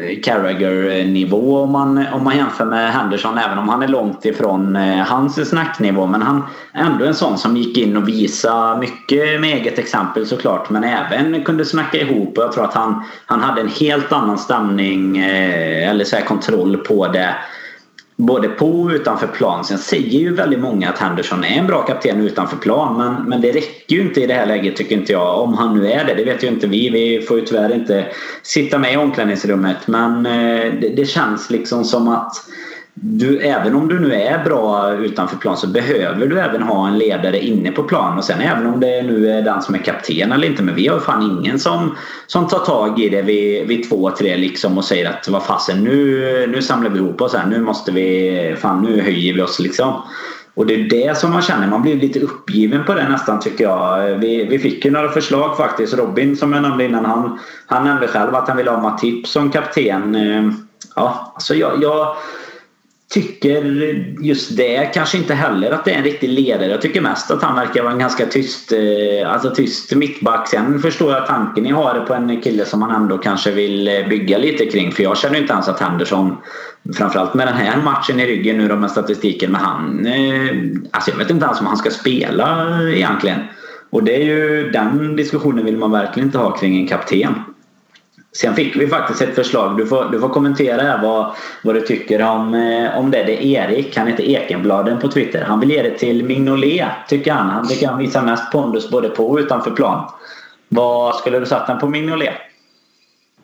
[0.02, 4.76] Eh, Carragher-nivå om man, om man jämför med Henderson även om han är långt ifrån
[4.76, 6.06] eh, hans snacknivå.
[6.06, 10.26] Men han är ändå en sån som gick in och visade mycket med eget exempel
[10.26, 14.12] såklart men även kunde snacka ihop och jag tror att han, han hade en helt
[14.12, 17.36] annan stämning eh, eller så kontroll på det
[18.16, 19.66] både på och utanför plan.
[19.66, 22.98] Sen säger ju väldigt många att Henderson är en bra kapten utanför plan.
[22.98, 25.40] Men, men det räcker ju inte i det här läget tycker inte jag.
[25.42, 26.90] Om han nu är det, det vet ju inte vi.
[26.90, 28.06] Vi får ju tyvärr inte
[28.44, 29.88] sitta med i omklädningsrummet.
[29.88, 32.36] Men eh, det, det känns liksom som att
[32.96, 36.98] du, även om du nu är bra utanför plan så behöver du även ha en
[36.98, 38.18] ledare inne på plan.
[38.18, 40.64] Och sen även om det nu är den som är kapten eller inte.
[40.64, 41.96] Men vi har fan ingen som,
[42.28, 45.84] som tar tag i det vid, vid två, tre liksom och säger att vad fasen
[45.84, 47.46] nu, nu samlar vi ihop oss här.
[47.48, 50.02] Nu måste vi, fan nu höjer vi oss liksom.
[50.56, 53.64] Och det är det som man känner, man blir lite uppgiven på det nästan tycker
[53.64, 54.18] jag.
[54.18, 55.98] Vi, vi fick ju några förslag faktiskt.
[55.98, 59.52] Robin som jag nämnde innan, han, han nämnde själv att han ville ha Matip som
[59.52, 60.16] kapten.
[60.16, 60.52] Eh,
[60.96, 62.16] ja, alltså jag, jag
[63.14, 63.64] tycker
[64.22, 66.72] just det kanske inte heller att det är en riktig ledare.
[66.72, 70.48] Jag tycker mest att han verkar vara en ganska tyst, eh, alltså tyst mittback.
[70.48, 74.08] Sen förstår jag tanken ni har på en kille som man ändå kanske vill eh,
[74.10, 74.92] bygga lite kring.
[74.92, 76.38] För jag känner inte ens att Henderson,
[76.96, 80.06] framförallt med den här matchen i ryggen nu då med statistiken med han.
[80.06, 80.56] Eh,
[80.92, 83.40] alltså jag vet inte ens om han ska spela egentligen.
[83.90, 87.34] Och det är ju den diskussionen vill man verkligen inte ha kring en kapten.
[88.36, 89.78] Sen fick vi faktiskt ett förslag.
[89.78, 91.32] Du får, du får kommentera här vad,
[91.64, 93.24] vad du tycker om, eh, om det.
[93.24, 95.42] Det är Erik, han heter Ekenbladen på Twitter.
[95.42, 97.50] Han vill ge det till Mignolet, tycker han.
[97.50, 100.10] Han tycker han visar mest pondus både på och utanför plan.
[100.70, 102.34] Vad skulle du satt den på Mignolet?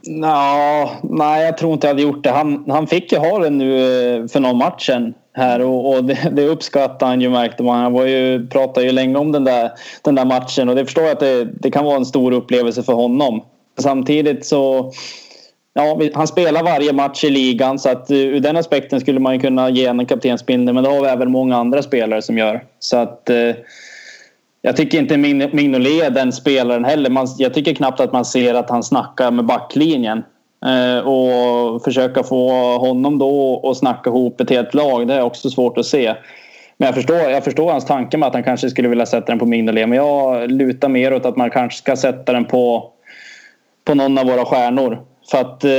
[0.07, 2.29] Nå, nej, jag tror inte jag hade gjort det.
[2.29, 6.31] Han, han fick ju ha den nu eh, för någon matchen här och, och det,
[6.31, 7.79] det uppskattar han ju märkte man.
[7.79, 9.71] Han var ju, pratade ju länge om den där,
[10.03, 12.83] den där matchen och det förstår jag att det, det kan vara en stor upplevelse
[12.83, 13.41] för honom.
[13.79, 14.91] Samtidigt så
[15.73, 19.39] Ja, han spelar varje match i ligan så att eh, ur den aspekten skulle man
[19.39, 22.63] kunna ge en kaptensbindel men det har vi även många andra spelare som gör.
[22.79, 23.55] Så att eh,
[24.61, 27.09] jag tycker inte Mignolet är den spelaren heller.
[27.09, 30.23] Man, jag tycker knappt att man ser att han snackar med backlinjen.
[30.65, 35.49] Eh, och försöka få honom då att snacka ihop ett helt lag, det är också
[35.49, 36.15] svårt att se.
[36.77, 39.39] Men jag förstår, jag förstår hans tanke med att han kanske skulle vilja sätta den
[39.39, 39.89] på Mignolet.
[39.89, 42.91] Men jag lutar mer åt att man kanske ska sätta den på,
[43.89, 45.01] på någon av våra stjärnor.
[45.31, 45.71] För att eh,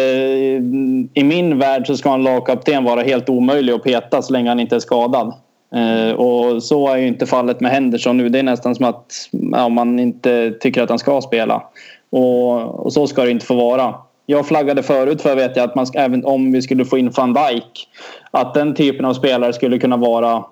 [1.14, 4.60] i min värld så ska en lagkapten vara helt omöjlig att peta så länge han
[4.60, 5.34] inte är skadad.
[5.74, 8.28] Eh, och så är ju inte fallet med Henderson nu.
[8.28, 11.62] Det är nästan som att ja, man inte tycker att han ska spela.
[12.10, 13.94] Och, och, så ska det inte få vara.
[14.26, 17.10] Jag flaggade förut för vet jag att man ska, även om vi skulle få in
[17.16, 17.88] van Dijk
[18.30, 20.44] att den typen av spelare skulle kunna vara,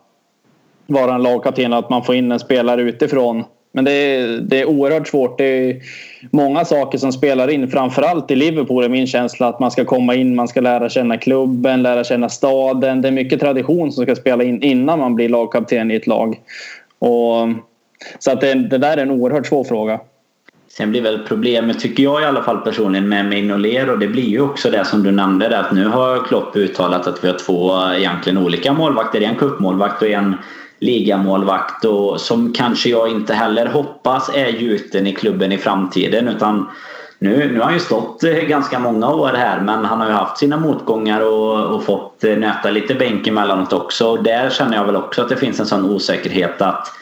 [0.86, 1.72] vara en lagkapten.
[1.72, 5.38] Att man får in en spelare utifrån men det är, det är oerhört svårt.
[5.38, 5.76] Det är
[6.30, 7.70] många saker som spelar in.
[7.70, 11.16] Framförallt i Liverpool är min känsla att man ska komma in, man ska lära känna
[11.16, 13.02] klubben, lära känna staden.
[13.02, 16.40] Det är mycket tradition som ska spela in innan man blir lagkapten i ett lag.
[16.98, 17.48] Och,
[18.18, 20.00] så att det, det där är en oerhört svår fråga.
[20.68, 24.28] Sen blir väl problemet, tycker jag i alla fall personligen, med Mignolet och det blir
[24.28, 27.72] ju också det som du nämnde att nu har Klopp uttalat att vi har två
[27.96, 29.20] egentligen olika målvakter.
[29.20, 30.36] En cupmålvakt och en
[30.78, 36.66] ligamålvakt och som kanske jag inte heller hoppas är gjuten i klubben i framtiden utan
[37.18, 40.12] nu, nu har han ju stått eh, ganska många år här men han har ju
[40.12, 44.08] haft sina motgångar och, och fått eh, nöta lite bänk emellanåt också.
[44.08, 46.92] Och där känner jag väl också att det finns en sån osäkerhet att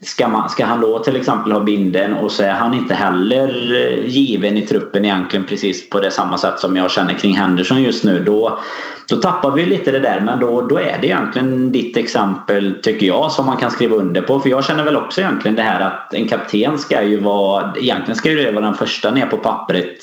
[0.00, 3.74] Ska, man, ska han då till exempel ha binden och så är han inte heller
[3.74, 7.82] eh, given i truppen egentligen precis på det samma sätt som jag känner kring Henderson
[7.82, 8.22] just nu.
[8.24, 8.58] Då,
[9.08, 13.06] då tappar vi lite det där men då, då är det egentligen ditt exempel tycker
[13.06, 14.40] jag som man kan skriva under på.
[14.40, 18.16] För jag känner väl också egentligen det här att en kapten ska ju vara, egentligen
[18.16, 19.98] ska ju det vara den första ner på pappret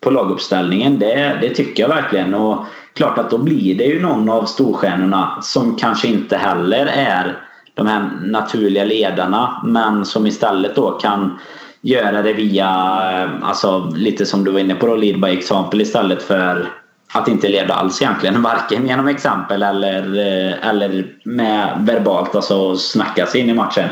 [0.00, 0.98] på laguppställningen.
[0.98, 2.34] Det, det tycker jag verkligen.
[2.34, 7.47] Och klart att då blir det ju någon av storstjärnorna som kanske inte heller är
[7.78, 11.38] de här naturliga ledarna men som istället då kan
[11.80, 12.66] göra det via,
[13.12, 16.72] eh, alltså lite som du var inne på då, lead by example istället för
[17.12, 18.42] att inte leda alls egentligen.
[18.42, 23.88] Varken genom exempel eller, eh, eller med verbalt, alltså snacka sig in i matchen.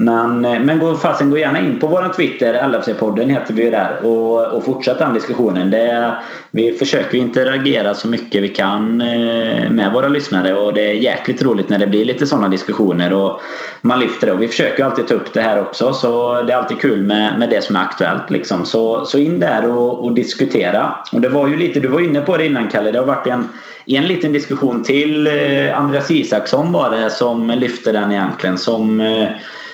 [0.00, 3.70] Men, eh, men gå, fasen, gå gärna in på vår Twitter, LFC-podden heter vi ju
[3.70, 5.70] där och, och fortsätt den diskussionen.
[5.70, 6.16] Det,
[6.50, 11.42] vi försöker interagera så mycket vi kan eh, med våra lyssnare och det är jäkligt
[11.42, 13.40] roligt när det blir lite sådana diskussioner och
[13.80, 14.32] man lyfter det.
[14.32, 17.38] Och vi försöker alltid ta upp det här också så det är alltid kul med,
[17.38, 18.30] med det som är aktuellt.
[18.30, 18.64] Liksom.
[18.64, 20.96] Så, så in där och, och diskutera.
[21.12, 23.26] Och det var ju lite, du var inne på det innan Kalle, det har varit
[23.26, 23.48] en
[23.86, 25.26] en liten diskussion till.
[25.26, 28.58] Eh, Andreas Isaksson var det som lyfte den egentligen.
[28.58, 29.00] Som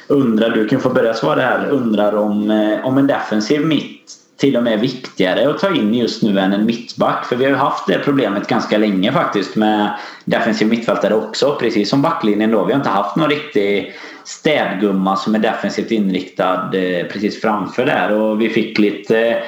[0.08, 4.56] undrar, du kan få börja svara här, undrar om, eh, om en defensiv mitt till
[4.56, 7.26] och med är viktigare att ta in just nu än en mittback.
[7.26, 9.90] För vi har ju haft det problemet ganska länge faktiskt med
[10.24, 11.56] defensiv mittfältare också.
[11.60, 12.64] Precis som backlinjen då.
[12.64, 18.12] Vi har inte haft någon riktig städgumma som är defensivt inriktad eh, precis framför där.
[18.12, 19.42] Och vi fick lite,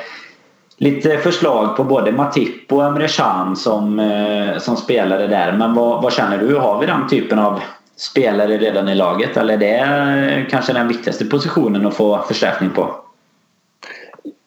[0.77, 5.53] lite förslag på både Matip och Emre Can som, eh, som spelade där.
[5.53, 6.57] Men vad, vad känner du?
[6.57, 7.61] Har vi den typen av
[7.97, 12.71] spelare redan i laget eller är det eh, kanske den viktigaste positionen att få förstärkning
[12.71, 12.97] på?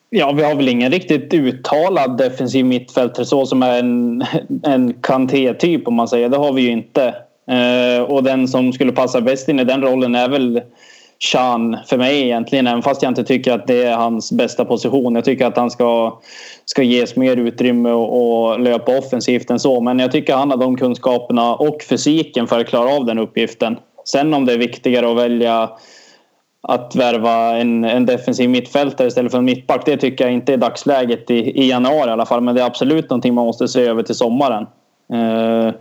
[0.09, 4.23] Ja, vi har väl ingen riktigt uttalad defensiv mittfältare så som är en,
[4.63, 6.29] en Kanté-typ om man säger.
[6.29, 7.15] Det har vi ju inte.
[7.47, 10.61] Eh, och den som skulle passa bäst in i den rollen är väl
[11.19, 12.67] Chan för mig egentligen.
[12.67, 15.15] Även fast jag inte tycker att det är hans bästa position.
[15.15, 16.19] Jag tycker att han ska,
[16.65, 19.81] ska ges mer utrymme och, och löpa offensivt än så.
[19.81, 23.77] Men jag tycker han har de kunskaperna och fysiken för att klara av den uppgiften.
[24.05, 25.69] Sen om det är viktigare att välja
[26.61, 29.85] att värva en, en defensiv mittfältare istället för en mittback.
[29.85, 32.41] Det tycker jag inte är dagsläget i, i januari i alla fall.
[32.41, 34.67] Men det är absolut någonting man måste se över till sommaren.
[35.13, 35.71] Uh,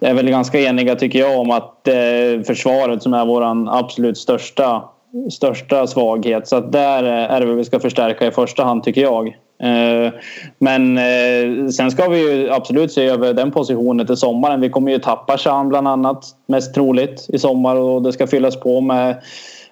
[0.00, 4.18] är väl ganska eniga tycker jag om att det är försvaret som är vår absolut
[4.18, 4.84] största,
[5.32, 6.48] största svaghet.
[6.48, 9.28] Så att där är det väl vi ska förstärka i första hand tycker jag.
[9.62, 10.12] Eh,
[10.58, 14.60] men eh, sen ska vi ju absolut se över den positionen till sommaren.
[14.60, 18.60] Vi kommer ju tappa Chan bland annat, mest troligt, i sommar och det ska fyllas
[18.60, 19.22] på med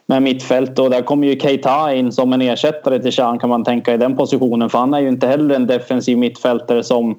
[0.06, 3.64] med mittfält och där kommer ju Keita in som en ersättare till Chan kan man
[3.64, 7.18] tänka i den positionen för han är ju inte heller en defensiv mittfältare som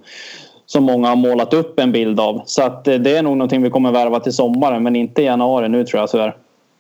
[0.73, 2.41] som många har målat upp en bild av.
[2.45, 5.25] Så att eh, det är nog någonting vi kommer värva till sommaren men inte i
[5.25, 6.36] januari nu tror jag tyvärr.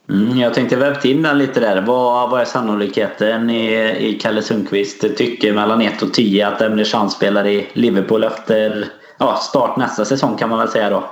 [0.09, 1.81] Mm, jag tänkte vävt in den lite där.
[1.81, 6.83] Vad, vad är sannolikheten i, i Kalle Sundqvist tycker mellan 1 och 10 att Emre
[6.83, 8.85] Can spelar i Liverpool efter
[9.19, 11.03] ja, start nästa säsong kan man väl säga då?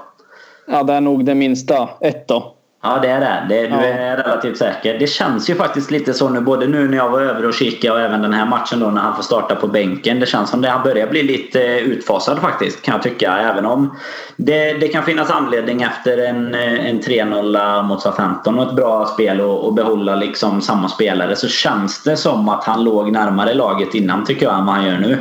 [0.68, 1.90] Ja, det är nog det minsta.
[2.02, 2.56] Ett då.
[2.84, 3.46] Ja, det är det.
[3.50, 3.82] det du ja.
[3.82, 5.00] är relativt säker.
[5.00, 7.94] Det känns ju faktiskt lite så nu, både nu när jag var över och kikade
[7.94, 10.20] och även den här matchen då när han får starta på bänken.
[10.20, 13.38] Det känns som det han börjar bli lite utfasad faktiskt, kan jag tycka.
[13.38, 13.98] Även om
[14.36, 19.42] det, det kan finnas anledning efter en, en 3-0 mot SA-15 och ett bra spel
[19.42, 23.96] och, och behålla liksom samma spelare så känns det som att han låg närmare laget
[23.96, 25.18] innan tycker jag än vad han gör nu.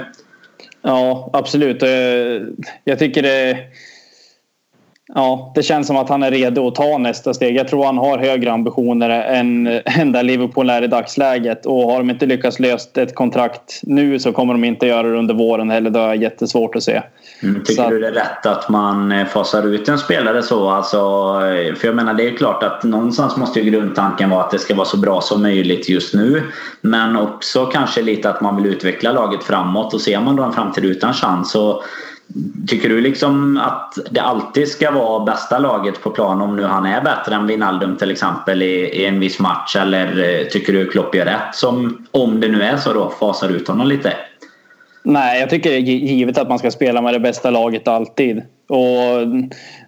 [0.82, 1.82] Ja, absolut.
[2.84, 3.58] Jag tycker det
[5.14, 7.56] ja, det känns som att han är redo att ta nästa steg.
[7.56, 11.66] Jag tror han har högre ambitioner än, än där Liverpool är i dagsläget.
[11.66, 15.18] Och har de inte lyckats lösa ett kontrakt nu så kommer de inte göra det
[15.18, 15.90] under våren heller.
[15.90, 17.02] Det jag jättesvårt att se.
[17.42, 17.90] Mm, tycker så.
[17.90, 20.70] du det är rätt att man eh, fasar ut en spelare så?
[20.70, 24.50] Alltså, eh, för jag menar det är klart att någonstans måste ju grundtanken vara att
[24.50, 26.42] det ska vara så bra som möjligt just nu.
[26.80, 30.52] Men också kanske lite att man vill utveckla laget framåt och ser man då en
[30.52, 31.82] framtid utan chans så
[32.68, 36.86] Tycker du liksom att det alltid ska vara bästa laget på plan om nu han
[36.86, 39.76] är bättre än Wijnaldum till exempel i, i, en viss match?
[39.76, 43.48] Eller eh, tycker du Klopp gör rätt som, om det nu är så då, fasar
[43.48, 44.12] ut honom lite?
[45.02, 48.42] Nej, jag tycker det är givet att man ska spela med det bästa laget alltid.
[48.68, 49.26] Och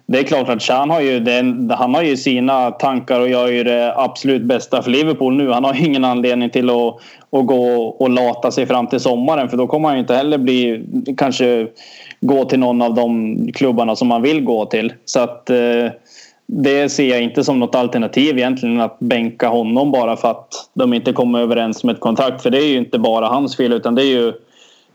[0.05, 3.47] det är klart att Chan har ju, den, han har ju sina tankar och gör
[3.47, 5.51] ju det absolut bästa för Liverpool nu.
[5.51, 6.95] Han har ingen anledning till att,
[7.31, 10.37] att gå och lata sig fram till sommaren för då kommer han ju inte heller
[10.37, 10.85] bli
[11.17, 11.67] kanske
[12.25, 14.93] gå till någon av de klubbarna som man vill gå till.
[15.05, 15.91] Så att eh,
[16.47, 20.93] det ser jag inte som något alternativ egentligen att bänka honom bara för att de
[20.93, 22.41] inte kommer överens med ett kontrakt.
[22.41, 24.33] För det är ju inte bara hans fel utan det är ju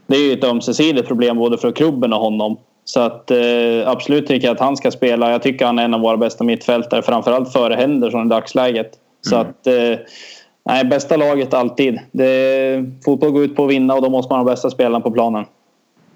[0.07, 2.57] det är ju ett ömsesidigt problem både för klubben och honom.
[2.85, 3.39] Så att eh,
[3.87, 5.31] absolut tycker jag att han ska spela.
[5.31, 8.91] Jag tycker han är en av våra bästa mittfältare framförallt före Henderson i dagsläget.
[9.20, 9.47] Så mm.
[9.47, 9.99] att eh,
[10.64, 11.99] nej, bästa laget alltid.
[12.12, 15.11] Det, fotboll går ut på att vinna och då måste man ha bästa spelarna på
[15.11, 15.45] planen.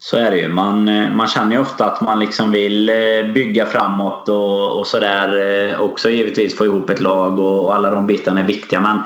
[0.04, 0.48] Så är det ju.
[0.48, 4.86] Man, eh, man känner ju ofta att man liksom vill eh, bygga framåt och, och
[4.86, 5.28] sådär.
[5.70, 8.80] Eh, också givetvis få ihop ett lag och, och alla de bitarna är viktiga.
[8.80, 9.00] Men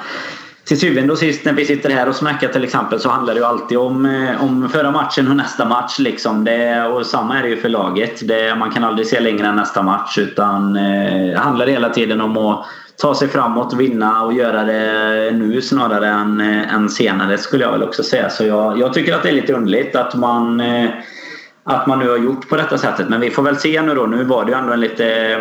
[0.64, 3.40] till syvende och sist när vi sitter här och snackar till exempel så handlar det
[3.40, 5.98] ju alltid om, om förra matchen och nästa match.
[5.98, 6.44] Liksom.
[6.44, 8.28] Det, och samma är det ju för laget.
[8.28, 12.20] Det, man kan aldrig se längre än nästa match utan eh, det handlar hela tiden
[12.20, 12.66] om att
[12.96, 17.72] ta sig framåt, vinna och göra det nu snarare än, eh, än senare skulle jag
[17.72, 18.30] väl också säga.
[18.30, 20.90] Så jag, jag tycker att det är lite underligt att man, eh,
[21.64, 23.08] att man nu har gjort på detta sättet.
[23.08, 24.06] Men vi får väl se nu då.
[24.06, 25.38] Nu var det ju ändå en lite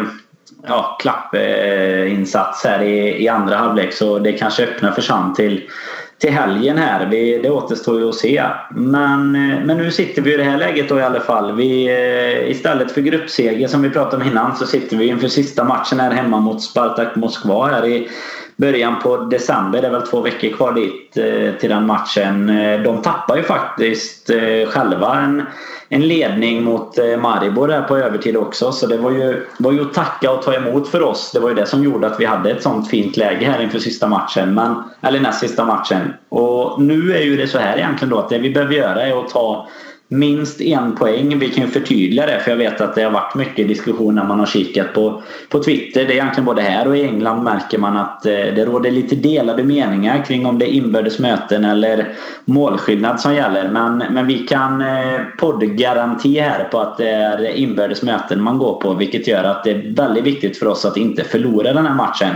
[0.68, 5.70] ja, klappinsats eh, här i, i andra halvlek så det kanske öppnar för Sam till
[6.18, 7.06] till helgen här.
[7.06, 8.44] Vi, det återstår ju att se.
[8.72, 11.56] Men, eh, men nu sitter vi i det här läget då i alla fall.
[11.56, 15.64] Vi, eh, istället för gruppseger som vi pratade om innan så sitter vi inför sista
[15.64, 18.10] matchen här hemma mot Spartak Moskva här i
[18.56, 19.82] början på december.
[19.82, 22.50] Det är väl två veckor kvar dit eh, till den matchen.
[22.50, 25.44] Eh, de tappar ju faktiskt eh, själva en
[25.90, 28.72] en ledning mot Maribor där på övertid också.
[28.72, 31.32] Så det var ju, var ju att tacka och ta emot för oss.
[31.32, 33.80] Det var ju det som gjorde att vi hade ett sånt fint läge här inför
[33.80, 34.54] sista matchen.
[34.54, 36.14] Men, eller näst sista matchen.
[36.30, 39.20] Och nu är ju det så här egentligen då att det vi behöver göra är
[39.20, 39.68] att ta
[40.08, 41.40] minst en poäng.
[41.40, 44.24] Vi kan ju förtydliga det för jag vet att det har varit mycket diskussion när
[44.24, 46.06] man har kikat på, på Twitter.
[46.06, 49.16] Det är egentligen både här och i England märker man att eh, det råder lite
[49.16, 52.14] delade meningar kring om det är inbördes möten eller
[52.46, 53.70] målskillnad som gäller.
[53.70, 58.82] Men, men vi kan eh, poddgaranti här på att det är inbördes möten man går
[58.82, 61.96] på vilket gör att det är väldigt viktigt för oss att inte förlora den här
[61.96, 62.36] matchen.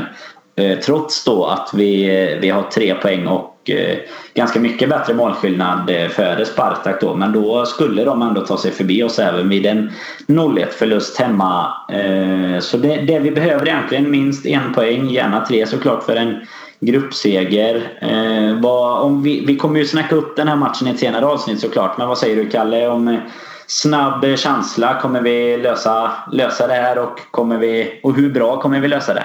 [0.60, 3.98] Eh, trots då att vi, eh, vi har tre poäng och eh,
[4.34, 7.16] ganska mycket bättre målskillnad före Spartak då.
[7.16, 9.92] Men då skulle de ändå ta sig förbi oss även vid en
[10.28, 11.74] 0-1 förlust hemma.
[12.62, 16.36] Så det, det vi behöver egentligen minst en poäng, gärna tre såklart för en
[16.80, 17.84] gruppseger.
[19.02, 21.98] om vi, vi kommer ju snacka upp den här matchen i ett senare avsnitt såklart.
[21.98, 23.18] Men vad säger du Kalle om
[23.68, 25.02] snabb känsla?
[25.02, 29.14] Kommer vi lösa, lösa det här och, kommer vi, och hur bra kommer vi lösa
[29.14, 29.24] det?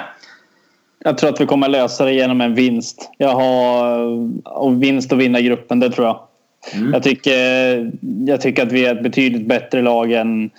[1.06, 3.10] Jag tror att vi kommer lösa det genom en vinst.
[3.18, 3.98] Jag har
[4.44, 6.18] och vinst och vinna gruppen, det tror jag.
[6.74, 6.92] Mm.
[6.92, 7.90] Jag, tycker,
[8.26, 10.50] jag tycker att vi är ett betydligt bättre lag än,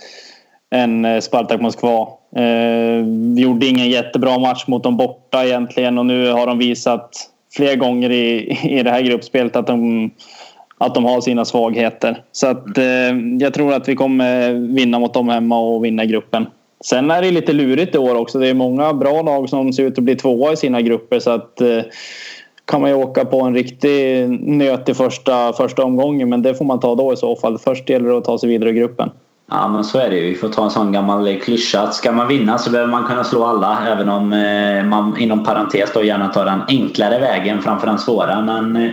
[0.71, 2.07] än Spartak Moskva.
[2.35, 7.09] Eh, vi gjorde ingen jättebra match mot dem borta egentligen och nu har de visat
[7.55, 10.11] flera gånger i, i det här gruppspelet att de,
[10.77, 12.21] att de har sina svagheter.
[12.31, 16.45] Så att, eh, jag tror att vi kommer vinna mot dem hemma och vinna gruppen.
[16.85, 18.39] Sen är det lite lurigt i år också.
[18.39, 21.29] Det är många bra lag som ser ut att bli tvåa i sina grupper så
[21.29, 21.79] att eh,
[22.65, 26.65] kan man ju åka på en riktig nöt i första, första omgången men det får
[26.65, 27.57] man ta då i så fall.
[27.57, 29.09] Först gäller det att ta sig vidare i gruppen.
[29.51, 30.29] Ja men så är det ju.
[30.29, 33.03] Vi får ta en sån gammal eh, klyscha att ska man vinna så behöver man
[33.03, 37.61] kunna slå alla även om eh, man inom parentes då gärna tar den enklare vägen
[37.61, 38.41] framför den svåra.
[38.41, 38.91] Men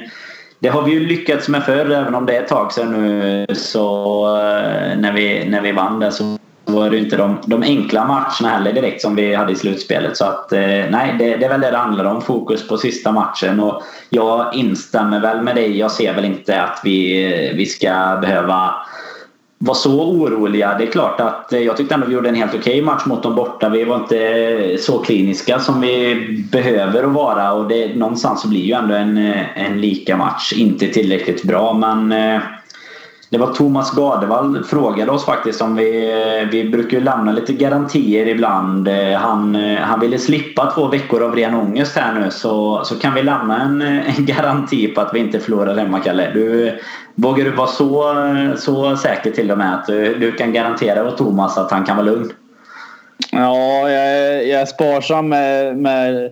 [0.59, 3.47] det har vi ju lyckats med förr även om det är ett tag sedan nu
[3.55, 4.27] så
[4.97, 8.73] när vi, när vi vann det så var det inte de, de enkla matcherna heller
[8.73, 10.17] direkt som vi hade i slutspelet.
[10.17, 10.61] Så att, eh,
[10.91, 12.23] nej, det, det, är väl det det handlar om.
[12.23, 13.61] Fokus på sista matchen.
[13.61, 15.79] Och jag instämmer väl med dig.
[15.79, 18.75] Jag ser väl inte att vi, eh, vi ska behöva
[19.59, 20.79] vara så oroliga.
[20.79, 23.07] Det är klart att eh, jag tyckte ändå vi gjorde en helt okej okay match
[23.07, 23.69] mot dem borta.
[23.69, 26.15] Vi var inte eh, så kliniska som vi
[26.53, 27.53] behöver att vara.
[27.53, 29.19] Och det, någonstans så blir ju ändå en,
[29.55, 31.73] en lika match inte tillräckligt bra.
[31.73, 32.15] Men
[33.33, 36.13] det var Thomas Gardevall frågade oss faktiskt om vi...
[36.51, 38.89] Vi brukar ju lämna lite garantier ibland.
[38.89, 42.99] Eh, han, eh, han ville slippa två veckor av ren ångest här nu så, så
[42.99, 46.31] kan vi lämna en, eh, en garanti på att vi inte förlorar hemma, Kalle.
[46.35, 46.79] Du,
[47.15, 48.15] vågar du vara så,
[48.57, 51.97] så säker till och med att du, du kan garantera åt Thomas att han kan
[51.97, 52.33] vara lugn?
[53.31, 56.31] Ja, jag är, jag är sparsam med, med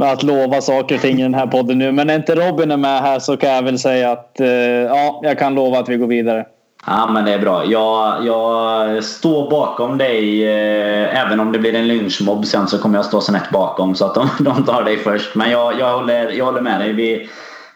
[0.00, 1.92] med att lova saker och ting i den här podden nu.
[1.92, 5.20] Men när inte Robin är med här så kan jag väl säga att eh, ja,
[5.22, 6.46] jag kan lova att vi går vidare.
[6.86, 7.64] Ja men det är bra.
[7.64, 10.44] Jag, jag står bakom dig.
[10.48, 14.06] Eh, även om det blir en lynchmobb sen så kommer jag stå snett bakom så
[14.06, 15.34] att de, de tar dig först.
[15.34, 16.92] Men jag, jag, håller, jag håller med dig.
[16.92, 17.28] Vi,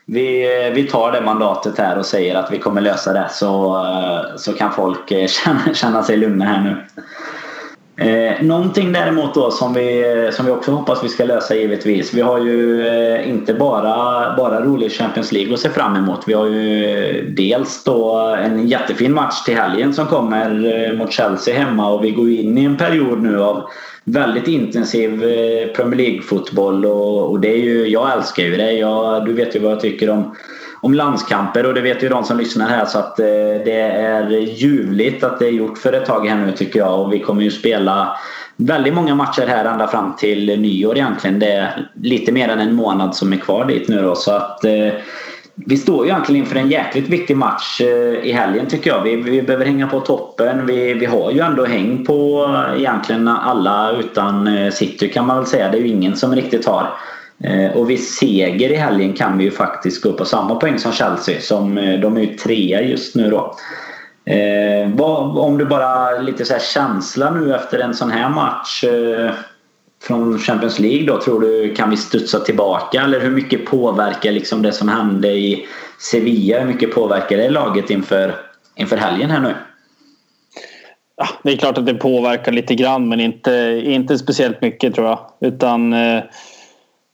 [0.06, 4.36] vi, vi tar det mandatet här och säger att vi kommer lösa det så, eh,
[4.36, 6.76] så kan folk eh, känna, känna sig lugna här nu.
[7.96, 12.14] Eh, någonting däremot då som vi, som vi också hoppas vi ska lösa givetvis.
[12.14, 16.20] Vi har ju eh, inte bara, bara rolig Champions League att se fram emot.
[16.26, 21.12] Vi har ju eh, dels då en jättefin match till helgen som kommer eh, mot
[21.12, 23.62] Chelsea hemma och vi går in i en period nu av
[24.04, 28.72] väldigt intensiv eh, Premier League-fotboll och, och, det är ju, jag älskar ju det.
[28.72, 30.36] Jag, du vet ju vad jag tycker om
[30.84, 33.26] om landskamper och det vet ju de som lyssnar här så att eh,
[33.64, 37.12] det är ljuvligt att det är gjort för ett tag här nu tycker jag och
[37.12, 38.16] vi kommer ju spela
[38.56, 41.38] väldigt många matcher här ända fram till nyår egentligen.
[41.38, 44.64] Det är lite mer än en månad som är kvar dit nu då så att
[44.64, 44.92] eh,
[45.54, 49.02] vi står ju egentligen inför en jäkligt viktig match eh, i helgen tycker jag.
[49.02, 50.66] Vi, vi behöver hänga på toppen.
[50.66, 55.46] Vi, vi har ju ändå häng på egentligen alla utan eh, City kan man väl
[55.46, 55.70] säga.
[55.70, 56.88] Det är ju ingen som riktigt har.
[57.44, 60.92] Eh, och vid seger i helgen kan vi ju faktiskt gå på samma poäng som
[60.92, 61.40] Chelsea.
[61.40, 63.56] Som, eh, de är ju trea just nu då.
[64.26, 68.84] Eh, vad, om du bara lite så här känsla nu efter en sån här match
[68.84, 69.30] eh,
[70.02, 71.20] från Champions League då.
[71.20, 73.02] Tror du kan vi studsa tillbaka?
[73.02, 75.66] Eller hur mycket påverkar liksom det som hände i
[75.98, 76.60] Sevilla?
[76.60, 78.34] Hur mycket påverkar det laget inför,
[78.76, 79.54] inför helgen här nu?
[81.16, 85.06] Ja, det är klart att det påverkar lite grann men inte, inte speciellt mycket tror
[85.06, 85.18] jag.
[85.40, 86.22] Utan eh,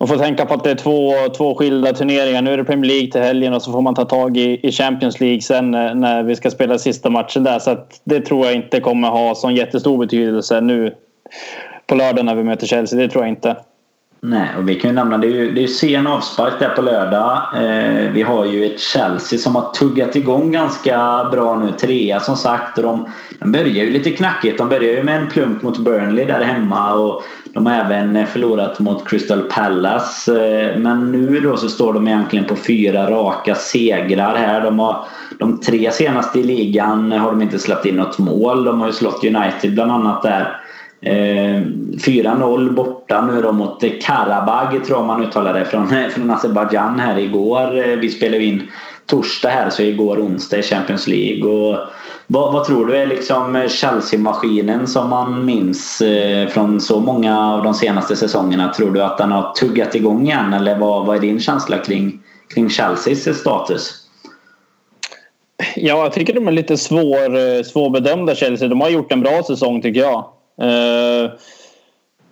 [0.00, 2.42] man får tänka på att det är två, två skilda turneringar.
[2.42, 4.72] Nu är det Premier League till helgen och så får man ta tag i, i
[4.72, 7.58] Champions League sen när, när vi ska spela sista matchen där.
[7.58, 10.94] Så det tror jag inte kommer ha sån jättestor betydelse nu
[11.86, 12.98] på lördag när vi möter Chelsea.
[12.98, 13.56] Det tror jag inte.
[14.22, 16.82] Nej, och vi kan ju nämna det är ju, det är sen avspark där på
[16.82, 17.42] lördag.
[17.54, 21.72] Eh, vi har ju ett Chelsea som har tuggat igång ganska bra nu.
[21.72, 22.78] Trea som sagt.
[22.78, 23.08] Och de,
[23.40, 24.58] de börjar ju lite knackigt.
[24.58, 26.94] De börjar ju med en plump mot Burnley där hemma.
[26.94, 27.22] Och
[27.52, 30.44] de har även eh, förlorat mot Crystal Palace.
[30.44, 34.60] Eh, men nu då så står de egentligen på fyra raka segrar här.
[34.60, 35.04] De, har,
[35.38, 38.64] de tre senaste i ligan har de inte släppt in något mål.
[38.64, 40.56] De har ju slått United bland annat där.
[41.02, 41.62] Eh,
[42.06, 47.18] 4-0 borta nu då mot Karabag tror jag man uttalar det från, från Azerbajdzjan här
[47.18, 47.96] igår.
[47.96, 48.62] Vi spelade in
[49.06, 51.50] torsdag här så igår onsdag i Champions League.
[51.50, 51.78] Och
[52.32, 57.52] vad, vad tror du är liksom eh, Chelsea-maskinen som man minns eh, från så många
[57.52, 58.72] av de senaste säsongerna?
[58.72, 62.20] Tror du att den har tuggat igång igen eller vad, vad är din känsla kring,
[62.54, 63.94] kring Chelseas eh, status?
[65.76, 68.68] Ja, jag tycker de är lite svår, svårbedömda Chelsea.
[68.68, 70.24] De har gjort en bra säsong tycker jag.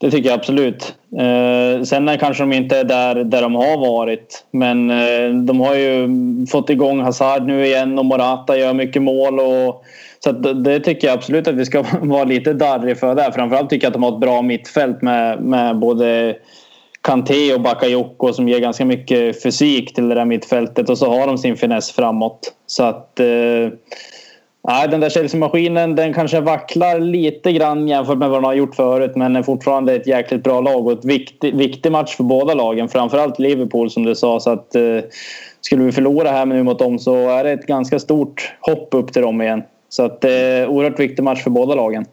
[0.00, 0.94] Det tycker jag absolut.
[1.18, 4.44] Eh, sen kanske de inte är där, där de har varit.
[4.50, 6.08] Men eh, de har ju
[6.50, 9.40] fått igång Hazard nu igen och Morata gör mycket mål.
[9.40, 9.84] Och,
[10.18, 13.30] så det tycker jag absolut att vi ska vara lite darrig för där.
[13.30, 16.36] Framförallt tycker jag att de har ett bra mittfält med, med både
[17.02, 20.90] Kanté och Bakayoko som ger ganska mycket fysik till det där mittfältet.
[20.90, 22.52] Och så har de sin finess framåt.
[22.66, 23.20] Så att...
[23.20, 23.68] Eh,
[24.62, 28.74] Nej, den där Chelsea-maskinen den kanske vacklar lite grann jämfört med vad de har gjort
[28.74, 32.54] förut men är fortfarande ett jäkligt bra lag och en viktig, viktig match för båda
[32.54, 32.88] lagen.
[32.88, 34.40] Framförallt Liverpool som du sa.
[34.40, 34.98] Så att, eh,
[35.60, 39.12] skulle vi förlora här nu mot dem så är det ett ganska stort hopp upp
[39.12, 39.62] till dem igen.
[39.88, 40.30] Så att eh,
[40.68, 42.06] oerhört viktig match för båda lagen.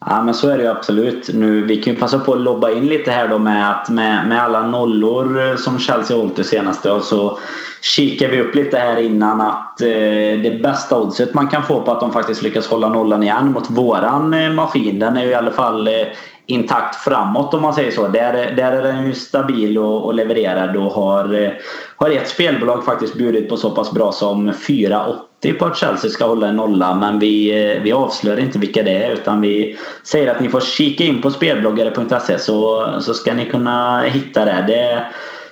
[0.00, 1.34] Ja men så är det ju absolut.
[1.34, 4.28] Nu, vi kan ju passa på att lobba in lite här då med att med,
[4.28, 7.38] med alla nollor eh, som Chelsea har hållit det senaste och så
[7.80, 11.92] kikar vi upp lite här innan att eh, det bästa oddset man kan få på
[11.92, 15.34] att de faktiskt lyckas hålla nollan igen mot våran eh, maskin den är ju i
[15.34, 16.06] alla fall eh,
[16.46, 18.08] intakt framåt om man säger så.
[18.08, 21.54] Där, där är den ju stabil och, och levererad och har,
[21.96, 26.26] har ett spelbolag faktiskt bjudit på så pass bra som 4,80 på att Chelsea ska
[26.26, 30.40] hålla en nolla men vi, vi avslöjar inte vilka det är utan vi säger att
[30.40, 34.64] ni får kika in på spelbloggare.se så, så ska ni kunna hitta det.
[34.66, 35.06] det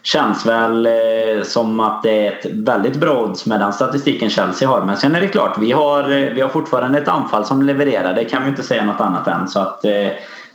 [0.06, 4.68] känns väl eh, som att det är ett väldigt bra odds med den statistiken Chelsea
[4.68, 4.80] har.
[4.80, 8.14] Men sen är det klart, vi har, eh, vi har fortfarande ett anfall som levererar.
[8.14, 9.48] Det kan vi inte säga något annat än.
[9.48, 10.08] Så att, eh,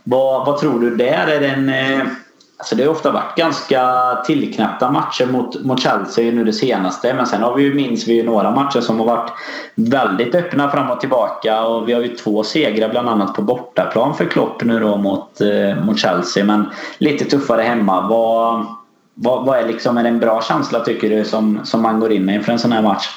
[0.04, 1.26] vad, vad tror du där?
[1.26, 1.72] Är det en,
[2.58, 3.82] Alltså det har ofta varit ganska
[4.26, 7.14] tillknäppta matcher mot, mot Chelsea nu det senaste.
[7.14, 9.32] Men sen har vi ju, minns vi ju några matcher som har varit
[9.74, 11.62] väldigt öppna fram och tillbaka.
[11.62, 15.40] Och vi har ju två segrar bland annat på bortaplan för Klopp nu då mot,
[15.40, 16.44] eh, mot Chelsea.
[16.44, 18.08] Men lite tuffare hemma.
[18.08, 18.66] Vad,
[19.14, 22.12] vad, vad är, liksom, är det en bra känsla tycker du som, som man går
[22.12, 23.08] in med inför en sån här match?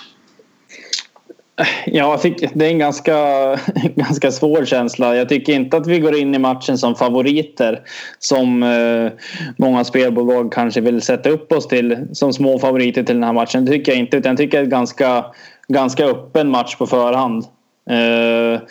[1.86, 2.20] Ja,
[2.54, 3.16] det är en ganska,
[3.96, 5.16] ganska svår känsla.
[5.16, 7.82] Jag tycker inte att vi går in i matchen som favoriter
[8.20, 9.12] som eh,
[9.58, 13.66] många spelbolag kanske vill sätta upp oss till som små favoriter till den här matchen.
[13.66, 14.18] Det tycker jag inte.
[14.18, 15.26] Utan jag tycker det är en ganska,
[15.68, 17.43] ganska öppen match på förhand.
[17.89, 18.62] Eh,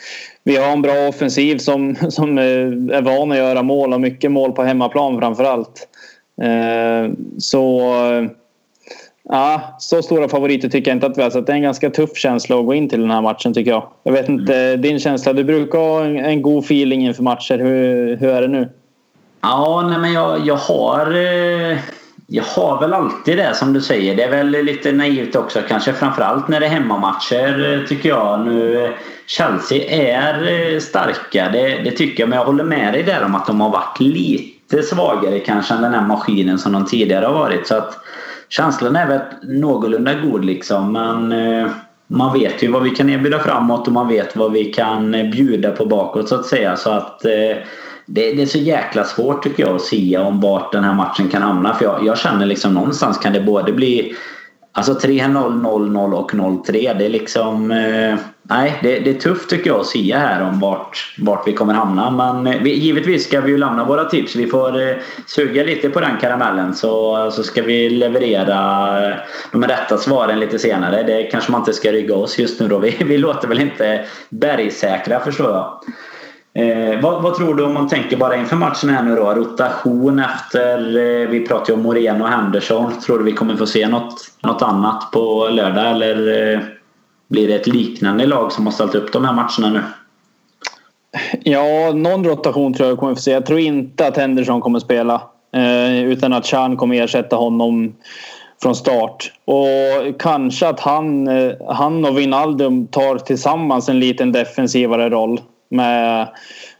[0.43, 2.43] vi har en bra offensiv som, som eh,
[2.97, 5.87] är van att göra mål och mycket mål på hemmaplan framför allt.
[6.41, 7.91] Eh, så
[9.29, 11.29] Ja, så stora favoriter tycker jag inte att vi har.
[11.29, 13.71] Så det är en ganska tuff känsla att gå in till den här matchen tycker
[13.71, 13.87] jag.
[14.03, 15.33] Jag vet inte, din känsla.
[15.33, 17.57] Du brukar ha en, en god feeling inför matcher.
[17.57, 18.69] Hur, hur är det nu?
[19.41, 21.11] Ja, nej men jag, jag har...
[21.11, 21.77] Eh,
[22.27, 24.15] jag har väl alltid det som du säger.
[24.15, 25.93] Det är väl lite naivt också kanske.
[25.93, 28.45] Framförallt när det är hemmamatcher eh, tycker jag.
[28.45, 28.91] Nu,
[29.27, 32.29] Chelsea är starka, det, det tycker jag.
[32.29, 35.73] Men jag håller med dig där om att de har varit lite Lite svagare kanske
[35.73, 37.67] än den här maskinen som de tidigare har varit.
[37.67, 37.97] Så att
[38.49, 40.91] känslan är väl någorlunda god liksom.
[40.91, 41.67] Men eh,
[42.07, 45.31] man vet ju vad vi kan erbjuda framåt och man vet vad vi kan eh,
[45.31, 46.75] bjuda på bakåt så att säga.
[46.75, 47.31] Så att eh,
[48.05, 51.29] det, det, är så jäkla svårt tycker jag att säga om vart den här matchen
[51.29, 51.73] kan hamna.
[51.73, 54.15] För jag, jag känner liksom någonstans kan det både bli
[54.77, 56.97] Alltså 3-0, 0-0 och 0-3.
[56.97, 57.71] Det är liksom...
[57.71, 61.53] Eh, nej, det, det, är tufft tycker jag att säga här om vart, vart vi
[61.53, 62.11] kommer hamna.
[62.11, 64.35] Men eh, vi, givetvis ska vi ju lämna våra tips.
[64.35, 64.95] Vi får eh,
[65.27, 68.59] suga lite på den karamellen så, så ska vi leverera
[69.09, 69.15] eh,
[69.51, 71.03] de rätta svaren lite senare.
[71.03, 72.77] Det kanske man inte ska rygga oss just nu då.
[72.77, 75.79] Vi, vi låter väl inte bergsäkra förstår jag.
[76.57, 79.33] Eh, vad, vad, tror du om man tänker bara inför matchen här nu då?
[79.33, 82.99] Rotation efter, eh, vi pratade ju om Moreno och Henderson.
[82.99, 86.59] Tror du vi kommer få se något, något annat på lördag eller eh,
[87.27, 89.81] blir det ett liknande lag som har ställt upp de här matcherna nu?
[91.43, 93.31] Ja, någon rotation tror jag kommer få se.
[93.31, 95.21] Jag tror inte att Henderson kommer spela.
[95.55, 97.95] Eh, utan att Chan kommer ersätta honom
[98.61, 99.31] från start.
[99.45, 105.39] Och kanske att han, eh, han och Wijnaldum tar tillsammans en liten defensivare roll
[105.75, 106.27] med,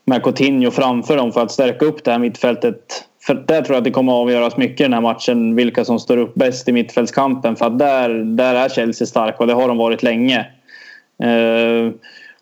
[0.05, 3.05] med Coutinho framför dem för att stärka upp det här mittfältet.
[3.25, 5.85] För där tror jag att det kommer att avgöras mycket i den här matchen vilka
[5.85, 7.55] som står upp bäst i mittfältskampen.
[7.55, 10.39] För att där, där är Chelsea starka och det har de varit länge.
[11.23, 11.91] Eh,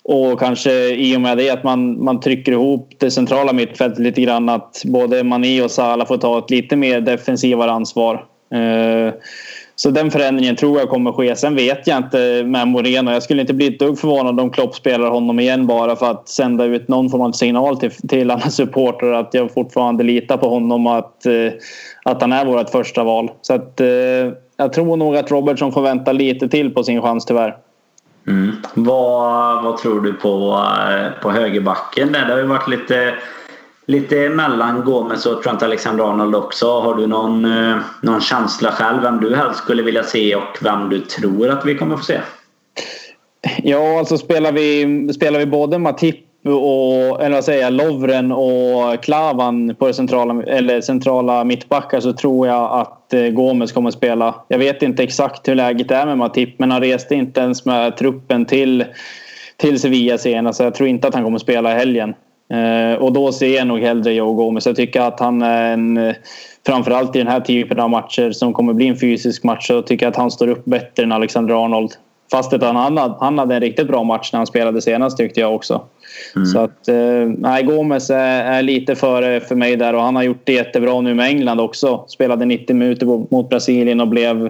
[0.04, 4.22] och kanske i och med det att man, man trycker ihop det centrala mittfältet lite
[4.22, 8.26] grann att både Mané och Salah får ta ett lite mer defensivare ansvar.
[8.54, 9.14] Eh,
[9.84, 11.36] så den förändringen tror jag kommer ske.
[11.36, 13.12] Sen vet jag inte med Moreno.
[13.12, 16.30] Jag skulle inte bli ett dugg förvånad om Klopp spelar honom igen bara för att
[16.30, 20.50] sända ut någon form av signal till, till alla supportrar att jag fortfarande litar på
[20.50, 21.52] honom och att, eh,
[22.04, 23.32] att han är vårt första val.
[23.42, 23.88] Så att, eh,
[24.58, 27.58] jag tror nog att Robertson får vänta lite till på sin chans tyvärr.
[28.28, 28.52] Mm.
[28.74, 32.12] Vad, vad tror du på, eh, på högerbacken?
[32.12, 33.14] Det har ju varit lite
[33.86, 36.80] lite mellan Gomes och Trent Alexander-Arnold också.
[36.80, 40.90] Har du någon, eh, någon känsla själv vem du helst skulle vilja se och vem
[40.90, 42.20] du tror att vi kommer få se?
[43.64, 49.04] Ja, alltså spelar vi, spelar vi både Matip och eller vad säger jag, Lovren och
[49.04, 53.96] Klavan på det centrala, eller centrala mittbackar så tror jag att eh, Gomes kommer att
[53.96, 54.36] spela.
[54.48, 57.98] Jag vet inte exakt hur läget är med Matip men han reste inte ens med
[57.98, 58.86] truppen till,
[59.58, 62.14] till Sevilla senast så jag tror inte att han kommer att spela i helgen.
[62.54, 64.66] Eh, och då ser jag nog hellre Joe Gomez.
[64.66, 66.14] Jag tycker att han är en,
[66.66, 70.06] framförallt i den här typen av matcher som kommer bli en fysisk match så tycker
[70.06, 71.92] jag att han står upp bättre än Alexander Arnold.
[72.32, 75.40] Fast att han, hade, han hade en riktigt bra match när han spelade senast tyckte
[75.40, 75.82] jag också.
[76.36, 76.46] Mm.
[76.46, 76.96] Så att, eh,
[77.38, 81.02] nej, Gomes är, är, lite före för mig där och han har gjort det jättebra
[81.02, 82.06] nu med England också.
[82.08, 84.50] Spelade 90 minuter mot Brasilien och blev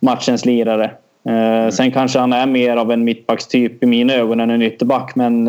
[0.00, 0.84] matchens lirare.
[1.28, 1.72] Eh, mm.
[1.72, 5.48] Sen kanske han är mer av en mittbackstyp i mina ögon än en ytterback men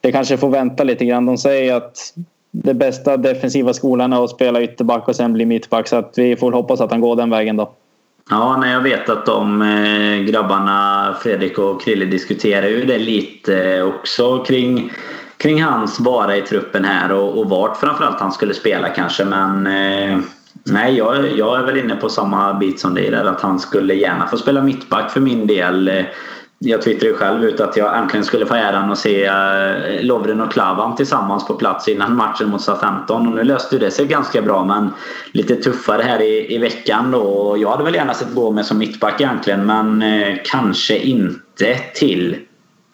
[0.00, 1.26] det kanske får vänta lite grann.
[1.26, 2.14] De säger att
[2.50, 5.88] det bästa defensiva skolan är att spela ytterback och sen bli mittback.
[5.88, 7.72] Så att vi får hoppas att han går den vägen då.
[8.30, 13.74] Ja, nej, jag vet att de eh, grabbarna Fredrik och Krille diskuterar ju det lite
[13.74, 14.92] eh, också kring,
[15.36, 19.24] kring hans vara i truppen här och, och vart framförallt han skulle spela kanske.
[19.24, 20.18] Men eh,
[20.64, 23.94] nej, jag, jag är väl inne på samma bit som dig där att han skulle
[23.94, 25.90] gärna få spela mittback för min del
[26.58, 30.52] jag twittrade själv ut att jag äntligen skulle få äran att se eh, Lovren och
[30.52, 33.26] Klavan tillsammans på plats innan matchen mot Southampton.
[33.26, 34.90] Och nu löste det sig ganska bra men
[35.32, 37.56] lite tuffare här i, i veckan då.
[37.58, 42.36] Jag hade väl gärna sett gå med som mittback egentligen men eh, kanske inte till